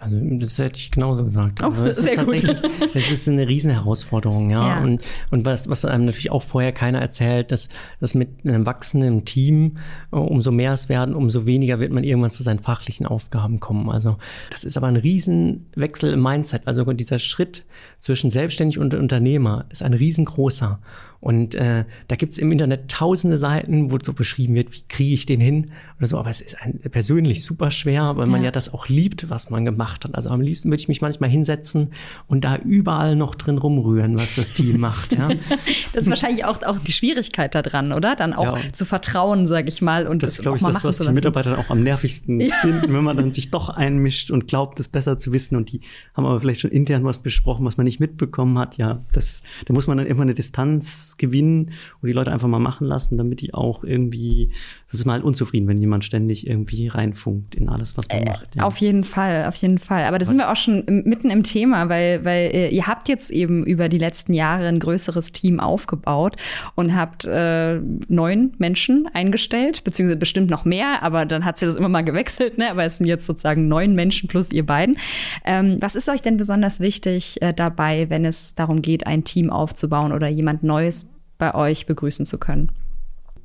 Also 0.01 0.19
das 0.21 0.57
hätte 0.59 0.79
ich 0.79 0.91
genauso 0.91 1.25
gesagt. 1.25 1.63
Auch 1.63 1.73
also, 1.73 1.87
es 1.87 1.99
sehr 1.99 2.19
ist 2.19 2.25
gut. 2.25 2.63
Es 2.95 3.11
ist 3.11 3.29
eine 3.29 3.47
Riesenherausforderung, 3.47 4.49
ja. 4.49 4.67
ja. 4.67 4.83
Und, 4.83 5.07
und 5.31 5.45
was, 5.45 5.69
was 5.69 5.85
einem 5.85 6.07
natürlich 6.07 6.31
auch 6.31 6.43
vorher 6.43 6.73
keiner 6.73 7.01
erzählt, 7.01 7.53
dass, 7.53 7.69
dass 8.01 8.15
mit 8.15 8.31
einem 8.45 8.65
wachsenden 8.65 9.27
Team, 9.27 9.77
äh, 10.11 10.17
umso 10.17 10.51
mehr 10.51 10.73
es 10.73 10.89
werden, 10.89 11.15
umso 11.15 11.45
weniger 11.45 11.79
wird 11.79 11.93
man 11.93 12.05
irgendwann 12.05 12.31
zu 12.31 12.43
seinen 12.43 12.61
fachlichen 12.61 13.07
Aufgaben 13.07 13.61
kommen. 13.61 13.91
Also 13.91 14.17
das 14.51 14.65
ist 14.65 14.79
aber 14.79 14.87
ein 14.87 14.97
Riesenwechsel 14.97 16.15
im 16.15 16.23
Mindset. 16.23 16.63
Also 16.67 16.91
dieser 16.93 17.19
Schritt 17.19 17.65
zwischen 17.99 18.31
selbstständig 18.31 18.79
und 18.79 18.95
Unternehmer 18.95 19.67
ist 19.71 19.83
ein 19.83 19.93
riesengroßer. 19.93 20.81
Und 21.23 21.55
äh, 21.55 21.85
da 22.09 22.17
gibt's 22.17 22.37
im 22.37 22.51
Internet 22.51 22.91
tausende 22.91 23.39
Seiten, 23.39 23.93
wo 23.93 23.99
so 24.03 24.13
beschrieben 24.13 24.57
wird, 24.57 24.73
wie 24.73 24.83
kriege 24.89 25.15
ich 25.15 25.25
den 25.25 25.41
hin 25.41 25.71
oder 25.99 26.09
so. 26.09 26.19
Aber 26.19 26.31
es 26.31 26.41
ist 26.41 26.61
ein, 26.61 26.81
persönlich 26.91 27.45
super 27.45 27.71
schwer, 27.71 28.17
weil 28.17 28.27
ja. 28.27 28.33
man 28.33 28.43
ja 28.43 28.51
das 28.51 28.75
auch 28.75 28.89
liebt, 28.89 29.31
was 29.31 29.49
man 29.49 29.65
gemacht 29.65 29.82
hat. 29.85 30.15
Also 30.15 30.31
am 30.31 30.41
liebsten 30.41 30.71
würde 30.71 30.81
ich 30.81 30.89
mich 30.89 31.01
manchmal 31.01 31.31
hinsetzen 31.31 31.93
und 32.27 32.45
da 32.45 32.57
überall 32.57 33.17
noch 33.17 33.35
drin 33.35 33.59
rumrühren, 33.59 34.19
was 34.19 34.37
das 34.37 34.53
Team 34.53 34.81
macht. 34.81 35.12
Ja. 35.12 35.29
das 35.93 36.05
ist 36.05 36.11
wahrscheinlich 36.11 36.45
auch, 36.45 36.62
auch 36.62 36.79
die 36.79 36.93
Schwierigkeit 36.93 37.55
daran, 37.55 37.93
oder? 37.93 38.17
Dann 38.17 38.33
auch 38.33 38.57
ja. 38.57 38.73
zu 38.73 38.85
vertrauen, 38.85 39.47
sage 39.47 39.69
ich 39.69 39.83
mal. 39.83 40.07
Und 40.07 40.23
das 40.23 40.33
ist, 40.33 40.43
glaube 40.43 40.59
ich, 40.59 40.62
das, 40.62 40.85
was 40.85 40.99
die 40.99 41.11
Mitarbeiter 41.11 41.59
auch 41.59 41.71
am 41.71 41.83
nervigsten 41.83 42.41
ja. 42.41 42.55
finden, 42.57 42.95
wenn 42.95 43.05
man 43.05 43.17
dann 43.17 43.33
sich 43.33 43.51
doch 43.51 43.69
einmischt 43.69 44.31
und 44.31 44.47
glaubt, 44.47 44.81
es 44.81 44.89
besser 44.89 45.19
zu 45.19 45.33
wissen. 45.33 45.57
Und 45.57 45.73
die 45.73 45.81
haben 46.15 46.27
aber 46.27 46.41
vielleicht 46.41 46.61
schon 46.61 46.71
intern 46.71 47.05
was 47.05 47.21
besprochen, 47.21 47.65
was 47.65 47.77
man 47.77 47.85
nicht 47.85 48.01
mitbekommen 48.01 48.59
hat. 48.59 48.79
Ja, 48.79 49.03
das, 49.12 49.43
da 49.67 49.75
muss 49.75 49.87
man 49.87 49.99
dann 49.99 50.07
immer 50.07 50.23
eine 50.23 50.35
Distanz 50.35 51.17
gewinnen 51.19 51.73
und 52.01 52.09
die 52.09 52.12
Leute 52.12 52.33
einfach 52.33 52.49
mal 52.49 52.59
machen 52.59 52.87
lassen, 52.87 53.19
damit 53.19 53.41
die 53.41 53.55
auch 53.55 53.85
irgendwie, 53.85 54.51
das 54.87 54.95
ist 54.95 55.05
mal 55.05 55.23
unzufrieden, 55.23 55.69
wenn 55.69 55.79
jemand 55.79 56.05
ständig 56.05 56.47
irgendwie 56.47 56.89
reinfunkt 56.89 57.55
in 57.55 57.69
alles, 57.69 57.97
was 57.97 58.09
man 58.09 58.19
äh, 58.19 58.31
macht. 58.31 58.57
Ja. 58.57 58.65
Auf 58.65 58.77
jeden 58.79 59.05
Fall, 59.05 59.47
auf 59.47 59.57
jeden 59.57 59.72
Fall. 59.72 59.72
Aber 59.81 60.19
da 60.19 60.25
sind 60.25 60.38
wir 60.38 60.50
auch 60.50 60.57
schon 60.57 60.85
mitten 60.87 61.31
im 61.31 61.43
Thema, 61.43 61.88
weil, 61.88 62.25
weil 62.25 62.50
äh, 62.52 62.69
ihr 62.69 62.87
habt 62.87 63.09
jetzt 63.09 63.31
eben 63.31 63.64
über 63.64 63.88
die 63.88 63.99
letzten 63.99 64.35
Jahre 64.35 64.67
ein 64.67 64.79
größeres 64.79 65.33
Team 65.33 65.61
aufgebaut 65.61 66.37
und 66.75 66.97
habt 66.97 67.25
äh, 67.25 67.81
neun 68.09 68.55
Menschen 68.59 69.09
eingestellt, 69.12 69.85
beziehungsweise 69.85 70.19
bestimmt 70.19 70.50
noch 70.50 70.64
mehr, 70.64 71.02
aber 71.02 71.26
dann 71.26 71.45
hat 71.45 71.59
sich 71.59 71.69
das 71.69 71.76
immer 71.76 71.88
mal 71.88 72.02
gewechselt, 72.02 72.59
ne? 72.59 72.71
aber 72.71 72.85
es 72.85 72.97
sind 72.97 73.07
jetzt 73.07 73.26
sozusagen 73.26 73.69
neun 73.69 73.95
Menschen 73.95 74.29
plus 74.29 74.52
ihr 74.52 74.67
beiden. 74.67 74.97
Ähm, 75.45 75.79
was 75.81 75.95
ist 75.95 76.09
euch 76.09 76.23
denn 76.23 76.37
besonders 76.37 76.81
wichtig 76.81 77.41
äh, 77.43 77.52
dabei, 77.52 78.11
wenn 78.11 78.25
es 78.25 78.55
darum 78.55 78.83
geht, 78.83 79.07
ein 79.07 79.25
Team 79.25 79.50
aufzubauen 79.50 80.12
oder 80.12 80.29
jemand 80.29 80.62
Neues 80.62 81.11
bei 81.38 81.55
euch 81.55 81.87
begrüßen 81.87 82.26
zu 82.26 82.38
können? 82.38 82.71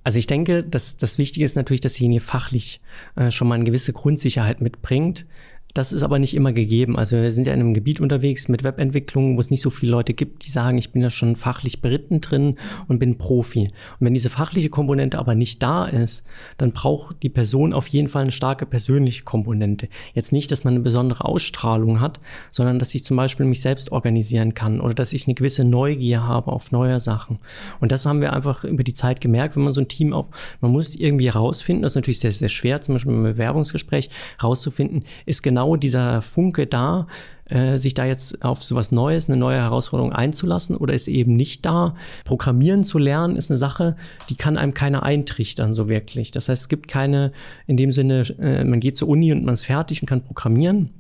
Also 0.07 0.19
ich 0.19 0.27
denke, 0.27 0.63
dass 0.63 0.95
das 0.95 1.17
Wichtige 1.17 1.45
ist 1.45 1.57
natürlich, 1.57 1.81
dass 1.81 1.95
derjenige 1.95 2.21
fachlich 2.21 2.79
äh, 3.17 3.29
schon 3.29 3.49
mal 3.49 3.55
eine 3.55 3.65
gewisse 3.65 3.91
Grundsicherheit 3.91 4.61
mitbringt. 4.61 5.25
Das 5.73 5.93
ist 5.93 6.01
aber 6.01 6.17
nicht 6.17 6.33
immer 6.33 6.53
gegeben. 6.53 6.97
Also 6.97 7.17
wir 7.17 7.31
sind 7.31 7.45
ja 7.45 7.53
in 7.53 7.59
einem 7.59 7.73
Gebiet 7.73 7.99
unterwegs 7.99 8.47
mit 8.47 8.63
Webentwicklung, 8.63 9.37
wo 9.37 9.41
es 9.41 9.51
nicht 9.51 9.61
so 9.61 9.69
viele 9.69 9.91
Leute 9.91 10.15
gibt, 10.15 10.45
die 10.45 10.49
sagen, 10.49 10.77
ich 10.79 10.91
bin 10.91 11.03
da 11.03 11.11
schon 11.11 11.35
fachlich 11.35 11.81
beritten 11.81 12.19
drin 12.19 12.55
und 12.87 12.97
bin 12.97 13.17
Profi. 13.19 13.65
Und 13.99 14.05
wenn 14.05 14.13
diese 14.15 14.29
fachliche 14.29 14.69
Komponente 14.69 15.19
aber 15.19 15.35
nicht 15.35 15.61
da 15.61 15.85
ist, 15.85 16.23
dann 16.57 16.71
braucht 16.71 17.21
die 17.21 17.29
Person 17.29 17.73
auf 17.73 17.87
jeden 17.89 18.07
Fall 18.07 18.23
eine 18.23 18.31
starke 18.31 18.65
persönliche 18.65 19.23
Komponente. 19.23 19.87
Jetzt 20.15 20.31
nicht, 20.31 20.51
dass 20.51 20.63
man 20.63 20.73
eine 20.73 20.83
besondere 20.83 21.25
Ausstrahlung 21.25 21.99
hat, 21.99 22.19
sondern 22.49 22.79
dass 22.79 22.95
ich 22.95 23.03
zum 23.03 23.17
Beispiel 23.17 23.45
mich 23.45 23.61
selbst 23.61 23.91
organisieren 23.91 24.55
kann 24.55 24.81
oder 24.81 24.95
dass 24.95 25.13
ich 25.13 25.27
eine 25.27 25.35
gewisse 25.35 25.63
Neugier 25.63 26.23
habe 26.23 26.51
auf 26.51 26.71
neue 26.71 26.99
Sachen. 26.99 27.37
Und 27.79 27.91
das 27.91 28.05
haben 28.05 28.21
wir 28.21 28.33
einfach 28.33 28.63
über 28.63 28.83
die 28.83 28.95
Zeit 28.95 29.21
gemerkt, 29.21 29.55
wenn 29.55 29.63
man 29.63 29.73
so 29.73 29.81
ein 29.81 29.87
Team 29.87 30.13
auf, 30.13 30.25
man 30.59 30.71
muss 30.71 30.95
irgendwie 30.95 31.31
herausfinden, 31.31 31.83
das 31.83 31.91
ist 31.91 31.97
natürlich 31.97 32.19
sehr, 32.19 32.31
sehr 32.31 32.49
schwer, 32.49 32.81
zum 32.81 32.95
Beispiel 32.95 33.13
im 33.13 33.23
Bewerbungsgespräch 33.23 34.09
herauszufinden, 34.39 35.03
ist 35.25 35.43
genau 35.43 35.56
genau 35.57 35.75
dieser 35.75 36.21
Funke 36.21 36.67
da, 36.67 37.07
äh, 37.45 37.79
sich 37.79 37.95
da 37.95 38.05
jetzt 38.05 38.45
auf 38.45 38.61
sowas 38.61 38.91
Neues, 38.91 39.27
eine 39.27 39.39
neue 39.39 39.57
Herausforderung 39.57 40.13
einzulassen 40.13 40.77
oder 40.77 40.93
ist 40.93 41.07
eben 41.07 41.35
nicht 41.35 41.65
da. 41.65 41.95
Programmieren 42.25 42.83
zu 42.83 42.99
lernen 42.99 43.35
ist 43.35 43.49
eine 43.49 43.57
Sache, 43.57 43.95
die 44.29 44.35
kann 44.35 44.55
einem 44.55 44.75
keiner 44.75 45.01
eintrichtern 45.01 45.73
so 45.73 45.89
wirklich. 45.89 46.29
Das 46.29 46.47
heißt, 46.47 46.61
es 46.61 46.69
gibt 46.69 46.87
keine, 46.87 47.31
in 47.65 47.75
dem 47.75 47.91
Sinne, 47.91 48.21
äh, 48.39 48.63
man 48.65 48.79
geht 48.79 48.97
zur 48.97 49.07
Uni 49.07 49.31
und 49.31 49.45
man 49.45 49.55
ist 49.55 49.63
fertig 49.63 50.03
und 50.03 50.07
kann 50.07 50.21
programmieren 50.21 50.91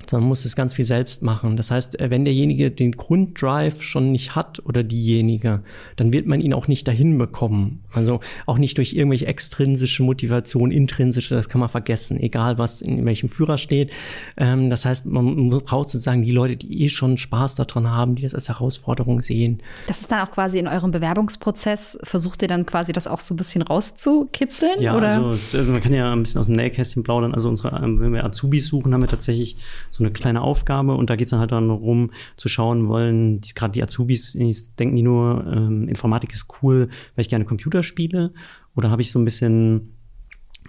sondern 0.00 0.24
man 0.24 0.28
muss 0.28 0.44
es 0.44 0.56
ganz 0.56 0.74
viel 0.74 0.84
selbst 0.84 1.22
machen. 1.22 1.56
Das 1.56 1.70
heißt, 1.70 1.98
äh, 2.00 2.10
wenn 2.10 2.24
derjenige 2.24 2.70
den 2.70 2.92
Grunddrive 2.92 3.82
schon 3.82 4.12
nicht 4.12 4.36
hat 4.36 4.62
oder 4.64 4.82
diejenige, 4.82 5.62
dann 5.96 6.12
wird 6.12 6.26
man 6.26 6.40
ihn 6.40 6.54
auch 6.54 6.68
nicht 6.68 6.86
dahin 6.86 7.18
bekommen. 7.18 7.82
Also 7.92 8.20
auch 8.46 8.58
nicht 8.58 8.78
durch 8.78 8.92
irgendwelche 8.92 9.26
extrinsische 9.26 10.02
Motivation, 10.02 10.70
intrinsische, 10.70 11.34
das 11.34 11.48
kann 11.48 11.60
man 11.60 11.68
vergessen, 11.68 12.20
egal 12.20 12.58
was 12.58 12.82
in 12.82 13.04
welchem 13.04 13.28
Führer 13.28 13.58
steht. 13.58 13.90
Ähm, 14.36 14.70
das 14.70 14.84
heißt, 14.84 15.06
man 15.06 15.48
braucht 15.50 15.90
sozusagen 15.90 16.22
die 16.22 16.32
Leute, 16.32 16.56
die 16.56 16.84
eh 16.84 16.88
schon 16.88 17.16
Spaß 17.16 17.56
daran 17.56 17.90
haben, 17.90 18.14
die 18.14 18.22
das 18.22 18.34
als 18.34 18.48
Herausforderung 18.48 19.22
sehen. 19.22 19.60
Das 19.86 20.00
ist 20.00 20.12
dann 20.12 20.20
auch 20.20 20.30
quasi 20.30 20.58
in 20.58 20.68
eurem 20.68 20.90
Bewerbungsprozess, 20.90 21.98
versucht 22.02 22.42
ihr 22.42 22.48
dann 22.48 22.66
quasi 22.66 22.92
das 22.92 23.06
auch 23.06 23.20
so 23.20 23.34
ein 23.34 23.36
bisschen 23.36 23.62
rauszukitzeln? 23.62 24.80
Ja, 24.80 24.96
oder? 24.96 25.08
also 25.08 25.72
man 25.72 25.80
kann 25.80 25.92
ja 25.92 26.12
ein 26.12 26.22
bisschen 26.22 26.38
aus 26.38 26.46
dem 26.46 26.54
Nähkästchen 26.54 27.02
plaudern. 27.02 27.34
Also 27.34 27.48
unsere, 27.48 27.76
ähm, 27.82 27.98
wenn 27.98 28.12
wir 28.12 28.24
Azubis 28.24 28.66
suchen, 28.66 28.92
haben 28.92 29.00
wir 29.00 29.08
tatsächlich 29.08 29.56
so 29.90 30.04
eine 30.04 30.12
kleine 30.12 30.42
Aufgabe. 30.42 30.94
Und 30.94 31.10
da 31.10 31.16
geht 31.16 31.26
es 31.26 31.30
dann 31.30 31.40
halt 31.40 31.52
dann 31.52 31.70
rum 31.70 32.10
zu 32.36 32.48
schauen 32.48 32.88
wollen, 32.88 33.40
gerade 33.54 33.72
die 33.72 33.82
Azubis, 33.82 34.32
denken 34.78 34.96
die 34.96 35.02
nur, 35.02 35.44
ähm, 35.46 35.88
Informatik 35.88 36.32
ist 36.32 36.46
cool, 36.62 36.88
weil 37.14 37.22
ich 37.22 37.28
gerne 37.28 37.44
Computer 37.44 37.82
spiele? 37.82 38.32
Oder 38.74 38.90
habe 38.90 39.02
ich 39.02 39.10
so 39.10 39.18
ein 39.18 39.24
bisschen 39.24 39.95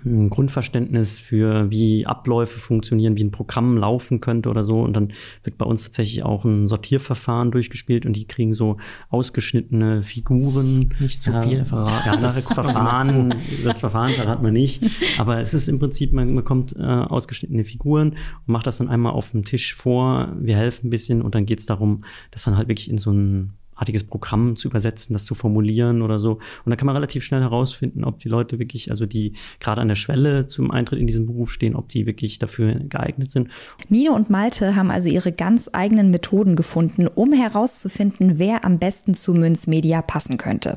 ein 0.05 0.29
Grundverständnis 0.29 1.19
für, 1.19 1.69
wie 1.71 2.05
Abläufe 2.05 2.59
funktionieren, 2.59 3.15
wie 3.17 3.23
ein 3.23 3.31
Programm 3.31 3.77
laufen 3.77 4.19
könnte 4.21 4.49
oder 4.49 4.63
so. 4.63 4.81
Und 4.81 4.93
dann 4.93 5.13
wird 5.43 5.57
bei 5.57 5.65
uns 5.65 5.83
tatsächlich 5.83 6.23
auch 6.23 6.45
ein 6.45 6.67
Sortierverfahren 6.67 7.51
durchgespielt 7.51 8.05
und 8.05 8.13
die 8.13 8.27
kriegen 8.27 8.53
so 8.53 8.77
ausgeschnittene 9.09 10.03
Figuren. 10.03 10.93
Nicht 10.99 11.21
zu 11.21 11.33
viel 11.41 11.65
verraten. 11.65 12.03
Ja, 12.05 12.17
das 12.17 12.51
Verfahren, 12.51 13.35
das 13.63 13.79
Verfahren 13.79 14.11
verraten 14.11 14.43
wir 14.43 14.51
nicht. 14.51 14.83
Aber 15.19 15.39
es 15.39 15.53
ist 15.53 15.67
im 15.67 15.79
Prinzip, 15.79 16.13
man 16.13 16.35
bekommt 16.35 16.75
äh, 16.77 16.81
ausgeschnittene 16.81 17.63
Figuren 17.63 18.11
und 18.11 18.17
macht 18.47 18.67
das 18.67 18.77
dann 18.77 18.89
einmal 18.89 19.13
auf 19.13 19.31
dem 19.31 19.43
Tisch 19.43 19.73
vor. 19.73 20.33
Wir 20.39 20.55
helfen 20.55 20.87
ein 20.87 20.89
bisschen 20.89 21.21
und 21.21 21.35
dann 21.35 21.45
geht 21.45 21.59
es 21.59 21.65
darum, 21.65 22.03
das 22.31 22.43
dann 22.43 22.57
halt 22.57 22.67
wirklich 22.67 22.89
in 22.89 22.97
so 22.97 23.11
ein 23.11 23.53
artiges 23.77 24.03
Programm 24.03 24.57
zu 24.57 24.67
übersetzen, 24.67 25.13
das 25.13 25.25
zu 25.25 25.35
formulieren 25.35 26.01
oder 26.01 26.19
so. 26.19 26.39
Und 26.65 26.69
da 26.69 26.75
kann 26.75 26.87
man 26.87 26.95
relativ 26.95 27.23
schnell 27.23 27.41
herausfinden, 27.41 28.03
ob 28.03 28.19
die 28.19 28.27
Leute 28.27 28.59
wirklich, 28.59 28.89
also 28.89 29.05
die 29.05 29.33
gerade 29.59 29.81
an 29.81 29.87
der 29.87 29.95
Schwelle 29.95 30.47
zum 30.47 30.71
Eintritt 30.71 30.99
in 30.99 31.07
diesen 31.07 31.27
Beruf 31.27 31.51
stehen, 31.51 31.75
ob 31.75 31.89
die 31.89 32.05
wirklich 32.05 32.39
dafür 32.39 32.73
geeignet 32.73 33.31
sind. 33.31 33.49
Nino 33.87 34.13
und 34.13 34.29
Malte 34.29 34.75
haben 34.75 34.91
also 34.91 35.09
ihre 35.09 35.31
ganz 35.31 35.69
eigenen 35.71 36.09
Methoden 36.09 36.55
gefunden, 36.55 37.07
um 37.07 37.31
herauszufinden, 37.31 38.39
wer 38.39 38.65
am 38.65 38.79
besten 38.79 39.13
zu 39.13 39.33
Münz 39.33 39.67
Media 39.67 40.01
passen 40.01 40.37
könnte. 40.37 40.75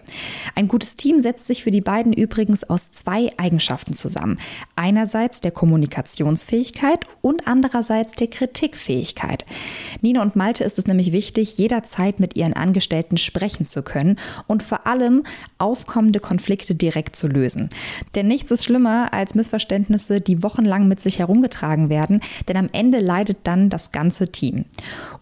Ein 0.54 0.68
gutes 0.68 0.96
Team 0.96 1.20
setzt 1.20 1.46
sich 1.46 1.64
für 1.64 1.70
die 1.70 1.80
beiden 1.80 2.12
übrigens 2.12 2.64
aus 2.64 2.92
zwei 2.92 3.30
Eigenschaften 3.38 3.94
zusammen. 3.94 4.36
Einerseits 4.76 5.40
der 5.40 5.52
Kommunikationsfähigkeit 5.52 7.06
und 7.22 7.46
andererseits 7.46 8.12
der 8.12 8.28
Kritikfähigkeit. 8.28 9.46
Nino 10.02 10.20
und 10.20 10.36
Malte 10.36 10.64
ist 10.64 10.78
es 10.78 10.86
nämlich 10.86 11.12
wichtig, 11.12 11.56
jederzeit 11.56 12.20
mit 12.20 12.36
ihren 12.36 12.52
Angestellten 12.52 12.89
Angestellten 12.90 13.16
sprechen 13.16 13.66
zu 13.66 13.82
können 13.82 14.16
und 14.48 14.62
vor 14.62 14.86
allem 14.86 15.22
aufkommende 15.58 16.18
Konflikte 16.18 16.74
direkt 16.74 17.14
zu 17.14 17.28
lösen. 17.28 17.68
Denn 18.14 18.26
nichts 18.26 18.50
ist 18.50 18.64
schlimmer 18.64 19.12
als 19.12 19.34
Missverständnisse, 19.34 20.20
die 20.20 20.42
wochenlang 20.42 20.88
mit 20.88 21.00
sich 21.00 21.20
herumgetragen 21.20 21.88
werden, 21.88 22.20
denn 22.48 22.56
am 22.56 22.66
Ende 22.72 22.98
leidet 22.98 23.38
dann 23.44 23.70
das 23.70 23.92
ganze 23.92 24.32
Team. 24.32 24.64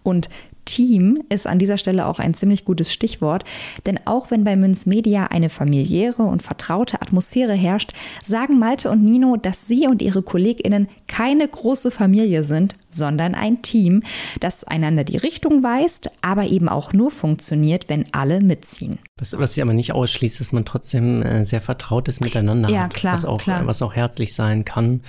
Und 0.02 0.30
Team 0.68 1.18
ist 1.30 1.46
an 1.46 1.58
dieser 1.58 1.78
Stelle 1.78 2.06
auch 2.06 2.18
ein 2.18 2.34
ziemlich 2.34 2.66
gutes 2.66 2.92
Stichwort, 2.92 3.44
denn 3.86 3.98
auch 4.04 4.30
wenn 4.30 4.44
bei 4.44 4.54
Münz 4.54 4.84
Media 4.84 5.28
eine 5.28 5.48
familiäre 5.48 6.22
und 6.22 6.42
vertraute 6.42 7.00
Atmosphäre 7.00 7.54
herrscht, 7.54 7.92
sagen 8.22 8.58
Malte 8.58 8.90
und 8.90 9.02
Nino, 9.02 9.36
dass 9.36 9.66
sie 9.66 9.86
und 9.86 10.02
ihre 10.02 10.22
KollegInnen 10.22 10.88
keine 11.06 11.48
große 11.48 11.90
Familie 11.90 12.42
sind, 12.42 12.76
sondern 12.90 13.34
ein 13.34 13.62
Team, 13.62 14.02
das 14.40 14.62
einander 14.64 15.04
die 15.04 15.16
Richtung 15.16 15.62
weist, 15.62 16.10
aber 16.20 16.44
eben 16.44 16.68
auch 16.68 16.92
nur 16.92 17.10
funktioniert, 17.10 17.88
wenn 17.88 18.04
alle 18.12 18.40
mitziehen. 18.40 18.98
Das, 19.16 19.36
was 19.36 19.54
sie 19.54 19.62
aber 19.62 19.72
nicht 19.72 19.92
ausschließt, 19.92 20.38
dass 20.38 20.52
man 20.52 20.64
trotzdem 20.64 21.22
äh, 21.22 21.44
sehr 21.44 21.60
vertrautes 21.60 22.20
Miteinander 22.20 22.68
ja, 22.68 22.82
hat, 22.82 22.94
klar, 22.94 23.14
was, 23.14 23.24
auch, 23.24 23.38
klar. 23.38 23.66
was 23.66 23.82
auch 23.82 23.94
herzlich 23.94 24.34
sein 24.34 24.64
kann. 24.64 25.00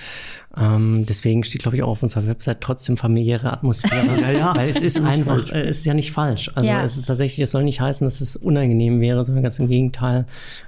Ähm, 0.56 1.06
deswegen 1.06 1.44
steht, 1.44 1.62
glaube 1.62 1.76
ich, 1.76 1.84
auch 1.84 1.90
auf 1.90 2.02
unserer 2.02 2.26
Website 2.26 2.60
trotzdem 2.60 2.96
familiäre 2.96 3.52
Atmosphäre. 3.52 4.20
ja, 4.20 4.30
ja. 4.30 4.54
Es 4.64 4.78
ist 4.78 4.98
einfach, 5.00 5.49
auch, 5.50 5.54
äh, 5.54 5.60
es 5.62 5.78
ist 5.78 5.84
ja 5.84 5.94
nicht 5.94 6.12
falsch. 6.12 6.50
Also 6.54 6.68
Ja. 6.68 6.84
es 6.84 6.96
ist 6.96 7.06
tatsächlich, 7.06 7.40
es 7.42 7.50
soll 7.50 7.64
nicht 7.64 7.80
heißen, 7.80 8.06
dass 8.06 8.20
es 8.20 8.36
unangenehm 8.36 9.00
wäre, 9.00 9.24
sondern 9.24 9.42
ganz 9.42 9.58
im 9.58 9.68
Gegenteil. 9.68 10.26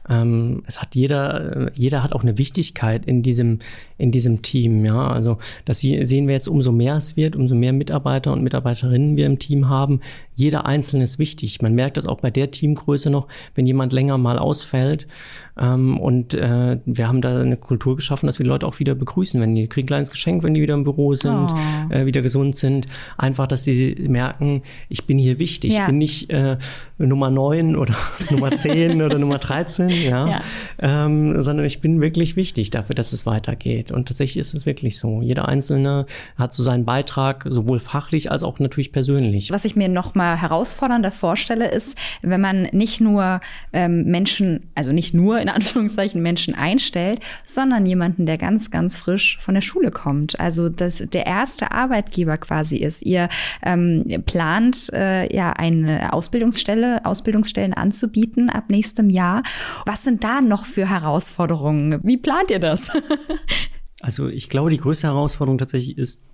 Ähm, 0.08 0.62
es 0.66 0.80
hat 0.80 0.94
jeder, 0.94 1.68
äh, 1.68 1.70
jeder 1.74 2.02
hat 2.02 2.12
auch 2.12 2.22
eine 2.22 2.38
Wichtigkeit 2.38 3.06
in 3.06 3.22
diesem, 3.22 3.60
in 4.02 4.10
diesem 4.10 4.42
Team. 4.42 4.84
Ja, 4.84 5.06
also 5.08 5.38
das 5.64 5.80
sehen 5.80 6.26
wir 6.26 6.34
jetzt, 6.34 6.48
umso 6.48 6.72
mehr 6.72 6.96
es 6.96 7.16
wird, 7.16 7.36
umso 7.36 7.54
mehr 7.54 7.72
Mitarbeiter 7.72 8.32
und 8.32 8.42
Mitarbeiterinnen 8.42 9.16
wir 9.16 9.26
im 9.26 9.38
Team 9.38 9.68
haben. 9.68 10.00
Jeder 10.34 10.66
Einzelne 10.66 11.04
ist 11.04 11.18
wichtig. 11.18 11.62
Man 11.62 11.74
merkt 11.74 11.96
das 11.96 12.06
auch 12.06 12.20
bei 12.20 12.30
der 12.30 12.50
Teamgröße 12.50 13.10
noch, 13.10 13.28
wenn 13.54 13.66
jemand 13.66 13.92
länger 13.92 14.18
mal 14.18 14.38
ausfällt. 14.38 15.06
Ähm, 15.60 16.00
und 16.00 16.34
äh, 16.34 16.78
wir 16.84 17.06
haben 17.06 17.20
da 17.20 17.40
eine 17.40 17.56
Kultur 17.58 17.96
geschaffen, 17.96 18.26
dass 18.26 18.38
wir 18.38 18.46
Leute 18.46 18.66
auch 18.66 18.80
wieder 18.80 18.94
begrüßen, 18.94 19.40
wenn 19.40 19.54
die 19.54 19.68
kriegen 19.68 19.84
ein 19.84 19.88
kleines 19.88 20.10
Geschenk, 20.10 20.42
wenn 20.42 20.54
die 20.54 20.62
wieder 20.62 20.74
im 20.74 20.84
Büro 20.84 21.14
sind, 21.14 21.32
Oh. 21.52 21.92
äh, 21.94 22.06
wieder 22.06 22.22
gesund 22.22 22.56
sind. 22.56 22.86
Einfach, 23.18 23.46
dass 23.46 23.64
sie 23.64 23.94
merken, 24.08 24.62
ich 24.88 25.04
bin 25.06 25.18
hier 25.18 25.38
wichtig. 25.38 25.72
Ja. 25.74 25.80
Ich 25.80 25.86
bin 25.86 25.98
nicht 25.98 26.30
äh, 26.30 26.56
Nummer 26.98 27.30
9 27.30 27.76
oder 27.82 27.94
Nummer 28.30 28.50
10 28.50 29.00
oder 29.02 29.18
Nummer 29.18 29.38
13, 29.38 29.90
ja, 29.90 30.26
Ja. 30.28 30.40
Ähm, 30.80 31.40
sondern 31.42 31.66
ich 31.66 31.80
bin 31.80 32.00
wirklich 32.00 32.34
wichtig 32.36 32.70
dafür, 32.70 32.94
dass 32.94 33.12
es 33.12 33.26
weitergeht. 33.26 33.91
Und 33.92 34.08
tatsächlich 34.08 34.38
ist 34.38 34.54
es 34.54 34.66
wirklich 34.66 34.98
so. 34.98 35.22
Jeder 35.22 35.48
Einzelne 35.48 36.06
hat 36.36 36.54
so 36.54 36.62
seinen 36.62 36.84
Beitrag, 36.84 37.44
sowohl 37.48 37.78
fachlich 37.78 38.30
als 38.30 38.42
auch 38.42 38.58
natürlich 38.58 38.92
persönlich. 38.92 39.50
Was 39.50 39.64
ich 39.64 39.76
mir 39.76 39.88
noch 39.88 40.14
mal 40.14 40.40
herausfordernder 40.40 41.12
vorstelle, 41.12 41.70
ist, 41.70 41.96
wenn 42.22 42.40
man 42.40 42.62
nicht 42.72 43.00
nur 43.00 43.40
ähm, 43.72 44.04
Menschen, 44.04 44.70
also 44.74 44.92
nicht 44.92 45.14
nur 45.14 45.40
in 45.40 45.48
Anführungszeichen 45.48 46.22
Menschen 46.22 46.54
einstellt, 46.54 47.20
sondern 47.44 47.86
jemanden, 47.86 48.26
der 48.26 48.38
ganz, 48.38 48.70
ganz 48.70 48.96
frisch 48.96 49.38
von 49.40 49.54
der 49.54 49.62
Schule 49.62 49.90
kommt. 49.90 50.38
Also 50.40 50.68
dass 50.68 50.98
der 50.98 51.26
erste 51.26 51.72
Arbeitgeber 51.72 52.38
quasi 52.38 52.76
ist. 52.76 53.02
Ihr 53.02 53.28
ähm, 53.62 54.22
plant 54.26 54.90
äh, 54.92 55.34
ja 55.34 55.52
eine 55.52 56.12
Ausbildungsstelle, 56.12 57.04
Ausbildungsstellen 57.04 57.74
anzubieten 57.74 58.50
ab 58.50 58.64
nächstem 58.68 59.10
Jahr. 59.10 59.42
Was 59.86 60.04
sind 60.04 60.24
da 60.24 60.40
noch 60.40 60.66
für 60.66 60.88
Herausforderungen? 60.88 62.00
Wie 62.02 62.16
plant 62.16 62.50
ihr 62.50 62.60
das? 62.60 62.90
Also 64.02 64.28
ich 64.28 64.50
glaube, 64.50 64.70
die 64.70 64.78
größte 64.78 65.06
Herausforderung 65.06 65.58
tatsächlich 65.58 65.96
ist, 65.96 66.24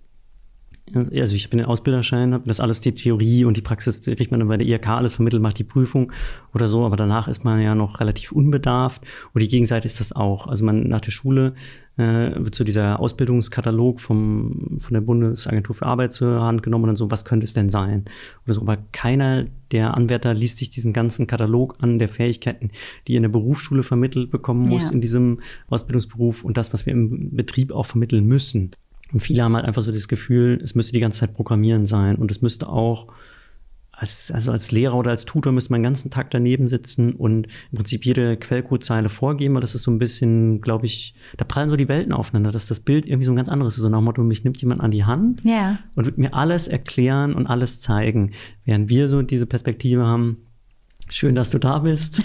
also 0.95 1.35
ich 1.35 1.45
habe 1.45 1.57
den 1.57 1.67
Ausbilderschein, 1.67 2.35
habe 2.35 2.47
das 2.47 2.61
alles 2.61 2.81
die 2.81 2.93
Theorie 2.93 3.45
und 3.45 3.57
die 3.57 3.63
Praxis 3.63 4.01
die 4.01 4.15
kriegt 4.17 4.31
man 4.31 4.41
dann 4.41 4.49
bei 4.49 4.57
der 4.57 4.67
IHK 4.67 4.89
alles 4.89 5.13
vermittelt, 5.15 5.43
macht 5.43 5.59
die 5.59 5.65
Prüfung 5.65 6.13
oder 6.55 6.69
so, 6.69 6.85
aber 6.85 6.97
danach 6.97 7.29
ist 7.29 7.45
man 7.45 7.61
ja 7.61 7.75
noch 7.75 8.01
relativ 8.01 8.33
unbedarft 8.33 9.03
und 9.33 9.43
die 9.43 9.49
Gegenseite 9.49 9.87
ist 9.87 10.01
das 10.01 10.13
auch. 10.13 10.47
Also 10.47 10.65
man 10.65 10.89
nach 10.89 11.01
der 11.01 11.11
Schule 11.11 11.55
äh, 11.97 12.31
wird 12.37 12.55
so 12.55 12.65
dieser 12.65 13.01
Ausbildungskatalog 13.01 14.01
vom, 14.01 14.79
von 14.79 14.95
der 14.95 15.01
Bundesagentur 15.01 15.75
für 15.75 15.87
Arbeit 15.87 16.13
zur 16.13 16.41
Hand 16.43 16.63
genommen 16.63 16.85
und 16.85 16.89
dann 16.89 16.97
so, 16.97 17.11
was 17.11 17.25
könnte 17.25 17.45
es 17.45 17.55
denn 17.55 17.71
sein? 17.71 18.05
Oder 18.45 18.55
so, 18.55 18.61
aber 18.61 18.79
keiner 18.93 19.47
der 19.73 19.95
Anwärter 19.95 20.33
liest 20.33 20.59
sich 20.59 20.71
diesen 20.71 20.93
ganzen 20.93 21.27
Katalog 21.27 21.75
an 21.81 21.99
der 21.99 22.09
Fähigkeiten, 22.09 22.71
die 23.07 23.15
er 23.15 23.19
in 23.19 23.23
der 23.25 23.31
Berufsschule 23.31 23.83
vermittelt 23.83 24.31
bekommen 24.31 24.69
muss 24.69 24.85
Ja. 24.85 24.93
in 24.93 25.01
diesem 25.01 25.41
Ausbildungsberuf 25.69 26.45
und 26.45 26.57
das, 26.57 26.73
was 26.73 26.87
wir 26.87 26.93
im 26.93 27.35
Betrieb 27.35 27.73
auch 27.73 27.87
vermitteln 27.87 28.25
müssen. 28.25 28.71
Und 29.13 29.21
viele 29.21 29.43
haben 29.43 29.55
halt 29.57 29.65
einfach 29.65 29.83
so 29.83 29.91
das 29.93 30.09
Gefühl, 30.09 30.61
es 30.63 30.75
müsste 30.75 30.93
die 30.93 31.01
ganze 31.01 31.21
Zeit 31.21 31.35
Programmieren 31.35 31.87
sein 31.87 32.17
und 32.17 32.31
es 32.31 32.43
müsste 32.43 32.69
auch 32.69 33.09
als, 34.01 34.31
also 34.31 34.53
als 34.53 34.71
Lehrer 34.71 34.95
oder 34.95 35.11
als 35.11 35.25
Tutor 35.25 35.53
müsste 35.53 35.73
man 35.73 35.81
den 35.81 35.85
ganzen 35.91 36.11
Tag 36.11 36.31
daneben 36.31 36.69
sitzen 36.69 37.15
und 37.15 37.49
im 37.73 37.77
Prinzip 37.77 38.07
jede 38.07 38.37
Quellcodezeile 38.37 39.09
vorgeben, 39.09 39.55
weil 39.55 39.61
das 39.61 39.75
ist 39.75 39.83
so 39.83 39.91
ein 39.91 39.99
bisschen, 39.99 40.61
glaube 40.61 40.87
ich, 40.87 41.15
da 41.37 41.45
prallen 41.45 41.69
so 41.69 41.75
die 41.77 41.89
Welten 41.89 42.13
aufeinander, 42.13 42.53
dass 42.53 42.69
das 42.69 42.79
Bild 42.79 43.07
irgendwie 43.07 43.25
so 43.25 43.33
ein 43.33 43.37
ganz 43.37 43.49
anderes 43.49 43.75
ist. 43.77 43.83
So 43.83 43.89
nach 43.89 43.99
dem 43.99 44.05
Motto, 44.05 44.23
mich 44.23 44.45
nimmt 44.45 44.59
jemand 44.59 44.83
an 44.83 44.93
die 44.93 45.05
Hand 45.05 45.41
Ja. 45.45 45.81
und 45.97 46.07
wird 46.07 46.17
mir 46.17 46.33
alles 46.33 46.69
erklären 46.69 47.35
und 47.35 47.49
alles 47.49 47.81
zeigen. 47.81 48.33
Während 48.65 48.89
wir 48.89 49.09
so 49.09 49.23
diese 49.23 49.47
Perspektive 49.47 50.05
haben, 50.07 50.39
schön, 51.11 51.35
dass 51.35 51.51
du 51.51 51.59
da 51.59 51.79
bist. 51.79 52.23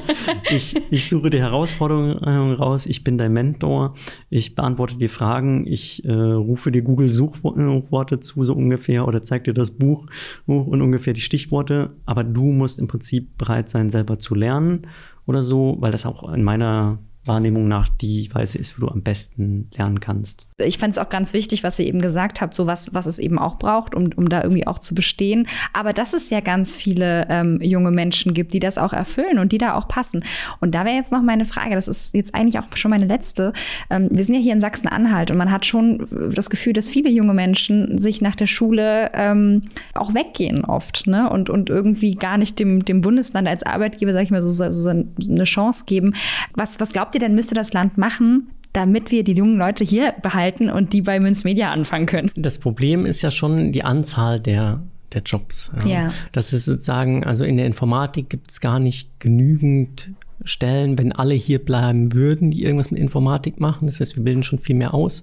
ich, 0.50 0.76
ich 0.90 1.08
suche 1.08 1.30
die 1.30 1.40
Herausforderungen 1.40 2.54
raus, 2.54 2.86
ich 2.86 3.04
bin 3.04 3.18
dein 3.18 3.32
Mentor, 3.32 3.94
ich 4.28 4.54
beantworte 4.54 4.96
dir 4.96 5.08
Fragen, 5.08 5.66
ich 5.66 6.04
äh, 6.04 6.12
rufe 6.12 6.70
dir 6.70 6.82
Google-Suchworte 6.82 8.20
zu, 8.20 8.44
so 8.44 8.54
ungefähr, 8.54 9.06
oder 9.06 9.22
zeig 9.22 9.44
dir 9.44 9.54
das 9.54 9.70
Buch 9.70 10.06
und 10.46 10.82
ungefähr 10.82 11.12
die 11.12 11.20
Stichworte. 11.20 11.90
Aber 12.06 12.24
du 12.24 12.44
musst 12.44 12.78
im 12.78 12.88
Prinzip 12.88 13.36
bereit 13.38 13.68
sein, 13.68 13.90
selber 13.90 14.18
zu 14.18 14.34
lernen 14.34 14.86
oder 15.26 15.42
so, 15.42 15.76
weil 15.80 15.92
das 15.92 16.06
auch 16.06 16.32
in 16.32 16.42
meiner 16.42 16.98
Wahrnehmung 17.30 17.68
nach 17.68 17.88
die 17.88 18.28
Weise 18.34 18.58
ist, 18.58 18.76
wie 18.76 18.80
du 18.80 18.88
am 18.88 19.02
besten 19.02 19.70
lernen 19.76 20.00
kannst. 20.00 20.48
Ich 20.58 20.78
fand 20.78 20.92
es 20.92 20.98
auch 20.98 21.08
ganz 21.08 21.32
wichtig, 21.32 21.62
was 21.62 21.78
ihr 21.78 21.86
eben 21.86 22.00
gesagt 22.00 22.40
habt, 22.40 22.54
so 22.54 22.66
was, 22.66 22.92
was 22.92 23.06
es 23.06 23.20
eben 23.20 23.38
auch 23.38 23.56
braucht, 23.56 23.94
um, 23.94 24.10
um 24.16 24.28
da 24.28 24.42
irgendwie 24.42 24.66
auch 24.66 24.80
zu 24.80 24.96
bestehen. 24.96 25.46
Aber 25.72 25.92
dass 25.92 26.12
es 26.12 26.28
ja 26.30 26.40
ganz 26.40 26.74
viele 26.74 27.28
ähm, 27.30 27.60
junge 27.62 27.92
Menschen 27.92 28.34
gibt, 28.34 28.52
die 28.52 28.58
das 28.58 28.78
auch 28.78 28.92
erfüllen 28.92 29.38
und 29.38 29.52
die 29.52 29.58
da 29.58 29.74
auch 29.74 29.86
passen. 29.86 30.24
Und 30.60 30.74
da 30.74 30.84
wäre 30.84 30.96
jetzt 30.96 31.12
noch 31.12 31.22
meine 31.22 31.44
Frage, 31.44 31.76
das 31.76 31.86
ist 31.86 32.14
jetzt 32.14 32.34
eigentlich 32.34 32.58
auch 32.58 32.64
schon 32.74 32.90
meine 32.90 33.06
letzte. 33.06 33.52
Ähm, 33.90 34.08
wir 34.10 34.24
sind 34.24 34.34
ja 34.34 34.40
hier 34.40 34.52
in 34.52 34.60
Sachsen-Anhalt 34.60 35.30
und 35.30 35.36
man 35.36 35.52
hat 35.52 35.66
schon 35.66 36.08
das 36.34 36.50
Gefühl, 36.50 36.72
dass 36.72 36.90
viele 36.90 37.10
junge 37.10 37.34
Menschen 37.34 37.96
sich 37.98 38.20
nach 38.20 38.34
der 38.34 38.48
Schule 38.48 39.12
ähm, 39.14 39.62
auch 39.94 40.14
weggehen 40.14 40.64
oft 40.64 41.06
ne? 41.06 41.30
und, 41.30 41.48
und 41.48 41.70
irgendwie 41.70 42.16
gar 42.16 42.38
nicht 42.38 42.58
dem, 42.58 42.84
dem 42.84 43.02
Bundesland 43.02 43.46
als 43.46 43.62
Arbeitgeber, 43.62 44.12
sag 44.12 44.24
ich 44.24 44.32
mal, 44.32 44.42
so, 44.42 44.50
so, 44.50 44.68
so 44.70 44.90
eine 44.90 45.44
Chance 45.44 45.84
geben. 45.86 46.14
Was, 46.56 46.80
was 46.80 46.92
glaubt 46.92 47.14
ihr 47.14 47.19
denn, 47.20 47.34
müsste 47.34 47.54
das 47.54 47.72
Land 47.72 47.98
machen, 47.98 48.50
damit 48.72 49.10
wir 49.10 49.24
die 49.24 49.32
jungen 49.32 49.56
Leute 49.56 49.84
hier 49.84 50.14
behalten 50.22 50.70
und 50.70 50.92
die 50.92 51.02
bei 51.02 51.20
Münz 51.20 51.44
Media 51.44 51.70
anfangen 51.70 52.06
können. 52.06 52.30
Das 52.36 52.58
Problem 52.58 53.06
ist 53.06 53.22
ja 53.22 53.30
schon 53.30 53.72
die 53.72 53.84
Anzahl 53.84 54.40
der, 54.40 54.82
der 55.12 55.22
Jobs. 55.22 55.70
Ja. 55.84 56.12
Das 56.32 56.52
ist 56.52 56.66
sozusagen, 56.66 57.24
also 57.24 57.44
in 57.44 57.56
der 57.56 57.66
Informatik 57.66 58.30
gibt 58.30 58.50
es 58.50 58.60
gar 58.60 58.78
nicht 58.78 59.20
genügend 59.20 60.12
Stellen, 60.44 60.98
wenn 60.98 61.12
alle 61.12 61.34
hier 61.34 61.58
bleiben 61.58 62.12
würden, 62.12 62.50
die 62.50 62.64
irgendwas 62.64 62.90
mit 62.90 63.00
Informatik 63.00 63.60
machen. 63.60 63.86
Das 63.86 64.00
heißt, 64.00 64.16
wir 64.16 64.24
bilden 64.24 64.42
schon 64.42 64.58
viel 64.58 64.76
mehr 64.76 64.94
aus. 64.94 65.22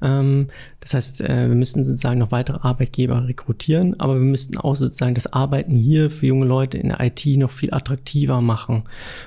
Ähm, 0.00 0.48
das 0.82 0.94
heißt, 0.94 1.20
äh, 1.20 1.48
wir 1.48 1.54
müssten 1.54 1.84
sozusagen 1.84 2.18
noch 2.18 2.32
weitere 2.32 2.58
Arbeitgeber 2.60 3.28
rekrutieren, 3.28 3.98
aber 4.00 4.14
wir 4.14 4.22
müssten 4.22 4.58
auch 4.58 4.74
sozusagen 4.74 5.14
das 5.14 5.32
Arbeiten 5.32 5.76
hier 5.76 6.10
für 6.10 6.26
junge 6.26 6.46
Leute 6.46 6.76
in 6.78 6.88
der 6.88 7.00
IT 7.00 7.24
noch 7.38 7.52
viel 7.52 7.72
attraktiver 7.72 8.40
machen. 8.40 8.82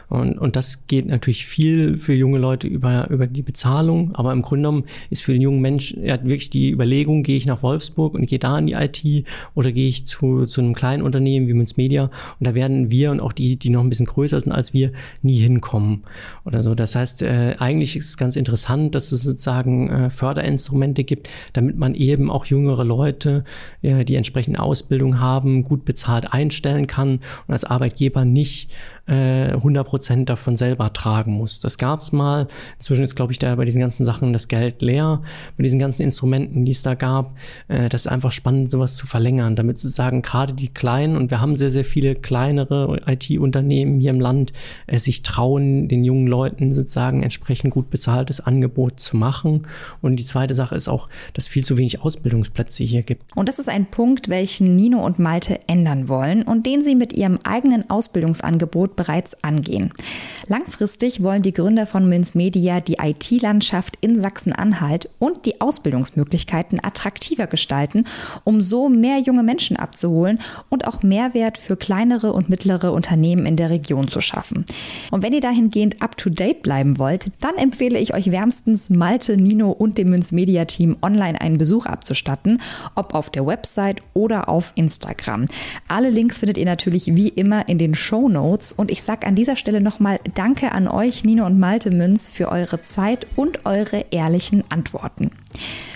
Und, 0.10 0.38
und 0.38 0.56
das 0.56 0.88
geht 0.88 1.06
natürlich 1.06 1.46
viel 1.46 1.98
für 1.98 2.14
junge 2.14 2.40
Leute 2.40 2.68
über, 2.68 3.10
über 3.10 3.26
die 3.28 3.42
Bezahlung, 3.42 4.14
aber 4.16 4.34
im 4.34 4.42
Grunde 4.42 4.68
genommen 4.68 4.84
ist 5.10 5.24
für 5.24 5.32
den 5.32 5.42
jungen 5.42 5.62
Menschen 5.62 6.04
ja, 6.04 6.22
wirklich 6.22 6.50
die 6.50 6.72
Überlegung, 6.72 7.24
gehe 7.24 7.38
ich 7.38 7.46
nach 7.46 7.64
Wolfsburg 7.64 8.16
und 8.16 8.26
gehe 8.26 8.40
da 8.40 8.58
in 8.58 8.68
die 8.68 8.74
IT 8.74 9.26
oder 9.54 9.72
gehe 9.72 9.88
ich 9.88 10.06
zu, 10.06 10.46
zu 10.46 10.60
einem 10.60 10.74
kleinen 10.74 11.04
Unternehmen 11.04 11.48
wie 11.48 11.54
Münz 11.54 11.78
Media 11.78 12.06
und 12.40 12.48
da 12.48 12.54
werden 12.54 12.92
wir 12.92 13.12
und 13.12 13.22
auch 13.22 13.32
die, 13.32 13.56
die 13.56 13.70
noch 13.70 13.82
ein 13.82 13.90
bisschen 13.90 14.06
größer 14.06 14.40
sind 14.42 14.52
als 14.52 14.74
wir, 14.74 14.92
nie 15.26 15.40
hinkommen 15.40 16.04
oder 16.46 16.64
so. 16.64 16.76
Das 16.76 16.96
heißt, 16.96 17.24
äh, 17.24 17.56
eigentlich 17.60 17.96
ist 17.96 18.10
es 18.10 18.18
ganz 18.18 18.36
interessant, 18.36 18.96
dass 18.96 19.12
es 19.12 19.24
sozusagen 19.24 19.90
äh, 19.90 20.10
Förderinstrumente 20.10 21.04
gibt, 21.04 21.30
damit 21.54 21.78
man 21.78 21.96
eben 21.96 22.32
auch 22.32 22.46
jüngere 22.46 22.84
Leute, 22.86 23.44
äh, 23.82 24.06
die 24.06 24.16
entsprechende 24.16 24.60
Ausbildung 24.60 25.20
haben, 25.20 25.64
gut 25.64 25.84
bezahlt 25.84 26.32
einstellen 26.32 26.88
kann 26.88 27.20
und 27.48 27.54
als 27.54 27.66
Arbeitgeber 27.66 28.24
nicht 28.24 28.72
äh, 29.08 29.52
100 29.52 29.88
Prozent 29.88 30.30
davon 30.30 30.58
selber 30.58 30.92
tragen 30.94 31.34
muss. 31.34 31.60
Das 31.60 31.78
gab 31.78 32.02
es 32.02 32.12
mal. 32.12 32.48
Inzwischen 32.78 33.04
ist, 33.04 33.16
glaube 33.16 33.32
ich, 33.32 33.40
da 33.40 33.56
bei 33.56 33.66
diesen 33.66 33.82
ganzen 33.82 34.06
Sachen 34.06 34.34
das 34.34 34.48
Geld 34.48 34.82
leer, 34.82 35.22
bei 35.58 35.64
diesen 35.64 35.80
ganzen 35.80 36.02
Instrumenten, 36.02 36.66
die 36.66 36.72
es 36.72 36.82
da 36.82 36.96
gab. 36.96 37.36
Äh, 37.68 37.90
das 37.90 38.06
ist 38.06 38.12
einfach 38.12 38.32
spannend, 38.32 38.72
sowas 38.72 38.96
zu 38.96 39.08
verlängern, 39.08 39.56
damit 39.56 39.78
sozusagen 39.78 40.22
gerade 40.22 40.54
die 40.54 40.70
kleinen, 40.70 41.18
und 41.18 41.32
wir 41.32 41.42
haben 41.42 41.56
sehr, 41.56 41.72
sehr 41.72 41.86
viele 41.86 42.16
kleinere 42.16 43.02
IT-Unternehmen 43.06 44.00
hier 44.00 44.12
im 44.12 44.20
Land, 44.20 44.54
äh, 44.88 44.98
sich 44.98 45.24
trauen, 45.24 45.88
den 45.88 46.04
jungen 46.04 46.28
Leuten 46.28 46.72
sozusagen 46.72 47.24
entsprechend 47.24 47.74
gut 47.74 47.90
bezahltes 47.90 48.40
Angebot 48.40 49.00
zu 49.00 49.18
machen. 49.18 49.68
Und 50.02 50.18
die 50.18 50.26
zweite 50.26 50.54
Sache 50.54 50.76
ist 50.76 50.88
auch, 50.88 51.10
dass 51.34 51.48
viel 51.48 51.64
zu 51.64 51.78
wenig 51.78 52.02
Ausbildungsplätze 52.02 52.84
hier 52.84 53.04
gibt. 53.04 53.36
Und 53.36 53.48
das 53.50 53.60
ist 53.60 53.70
ein 53.70 53.86
Punkt, 53.86 54.30
welchen 54.30 54.76
Nino 54.76 55.06
und 55.06 55.20
Malte 55.20 55.60
ändern 55.68 56.10
wollen 56.10 56.44
und 56.44 56.66
den 56.66 56.82
sie 56.82 56.96
mit 56.96 57.14
ihrem 57.14 57.38
eigenen 57.44 57.90
Ausbildungsangebot 57.90 58.95
bereits 58.96 59.44
angehen. 59.44 59.94
Langfristig 60.48 61.24
wollen 61.24 61.42
die 61.42 61.54
Gründer 61.54 61.86
von 61.86 62.08
Münz 62.08 62.36
Media 62.36 62.82
die 62.82 62.98
IT-Landschaft 63.02 63.98
in 64.02 64.18
Sachsen-Anhalt 64.18 65.10
und 65.20 65.46
die 65.46 65.62
Ausbildungsmöglichkeiten 65.62 66.84
attraktiver 66.84 67.48
gestalten, 67.48 68.06
um 68.44 68.62
so 68.62 68.90
mehr 68.90 69.20
junge 69.20 69.44
Menschen 69.44 69.78
abzuholen 69.78 70.40
und 70.70 70.88
auch 70.88 71.04
Mehrwert 71.04 71.58
für 71.58 71.78
kleinere 71.78 72.34
und 72.34 72.50
mittlere 72.50 72.92
Unternehmen 72.94 73.46
in 73.46 73.56
der 73.56 73.70
Region 73.70 74.08
zu 74.08 74.22
schaffen. 74.22 74.66
Und 75.12 75.24
wenn 75.24 75.34
ihr 75.34 75.42
dahingehend 75.42 76.02
up-to-date 76.02 76.62
bleiben 76.62 77.00
wollt, 77.00 77.32
dann 77.42 77.56
empfehle 77.56 78.00
ich 78.00 78.14
euch 78.14 78.32
wärmstens 78.32 78.90
Malte, 78.90 79.38
Nino 79.38 79.72
und 79.72 79.98
dem 79.98 80.10
Münz 80.10 80.32
Media 80.32 80.66
Team 80.66 80.98
online 81.02 81.40
einen 81.40 81.58
Besuch 81.58 81.86
abzustatten, 81.86 82.62
ob 82.96 83.14
auf 83.14 83.30
der 83.30 83.46
Website 83.46 84.02
oder 84.14 84.50
auf 84.50 84.74
Instagram. 84.76 85.46
Alle 85.88 86.10
Links 86.10 86.40
findet 86.40 86.58
ihr 86.58 86.66
natürlich 86.66 87.16
wie 87.16 87.30
immer 87.30 87.68
in 87.68 87.78
den 87.78 87.96
Show 87.96 88.30
Notes 88.30 88.72
und 88.72 88.85
ich 88.92 89.04
sage 89.04 89.28
an 89.28 89.36
dieser 89.36 89.56
Stelle 89.56 89.82
nochmal 89.82 90.20
Danke 90.34 90.72
an 90.72 90.88
euch, 90.88 91.24
Nino 91.24 91.46
und 91.46 91.60
Malte 91.60 91.92
Münz, 91.92 92.30
für 92.30 92.50
eure 92.50 92.82
Zeit 92.82 93.28
und 93.36 93.66
eure 93.66 94.06
ehrlichen 94.12 94.64
Antworten. 94.70 95.32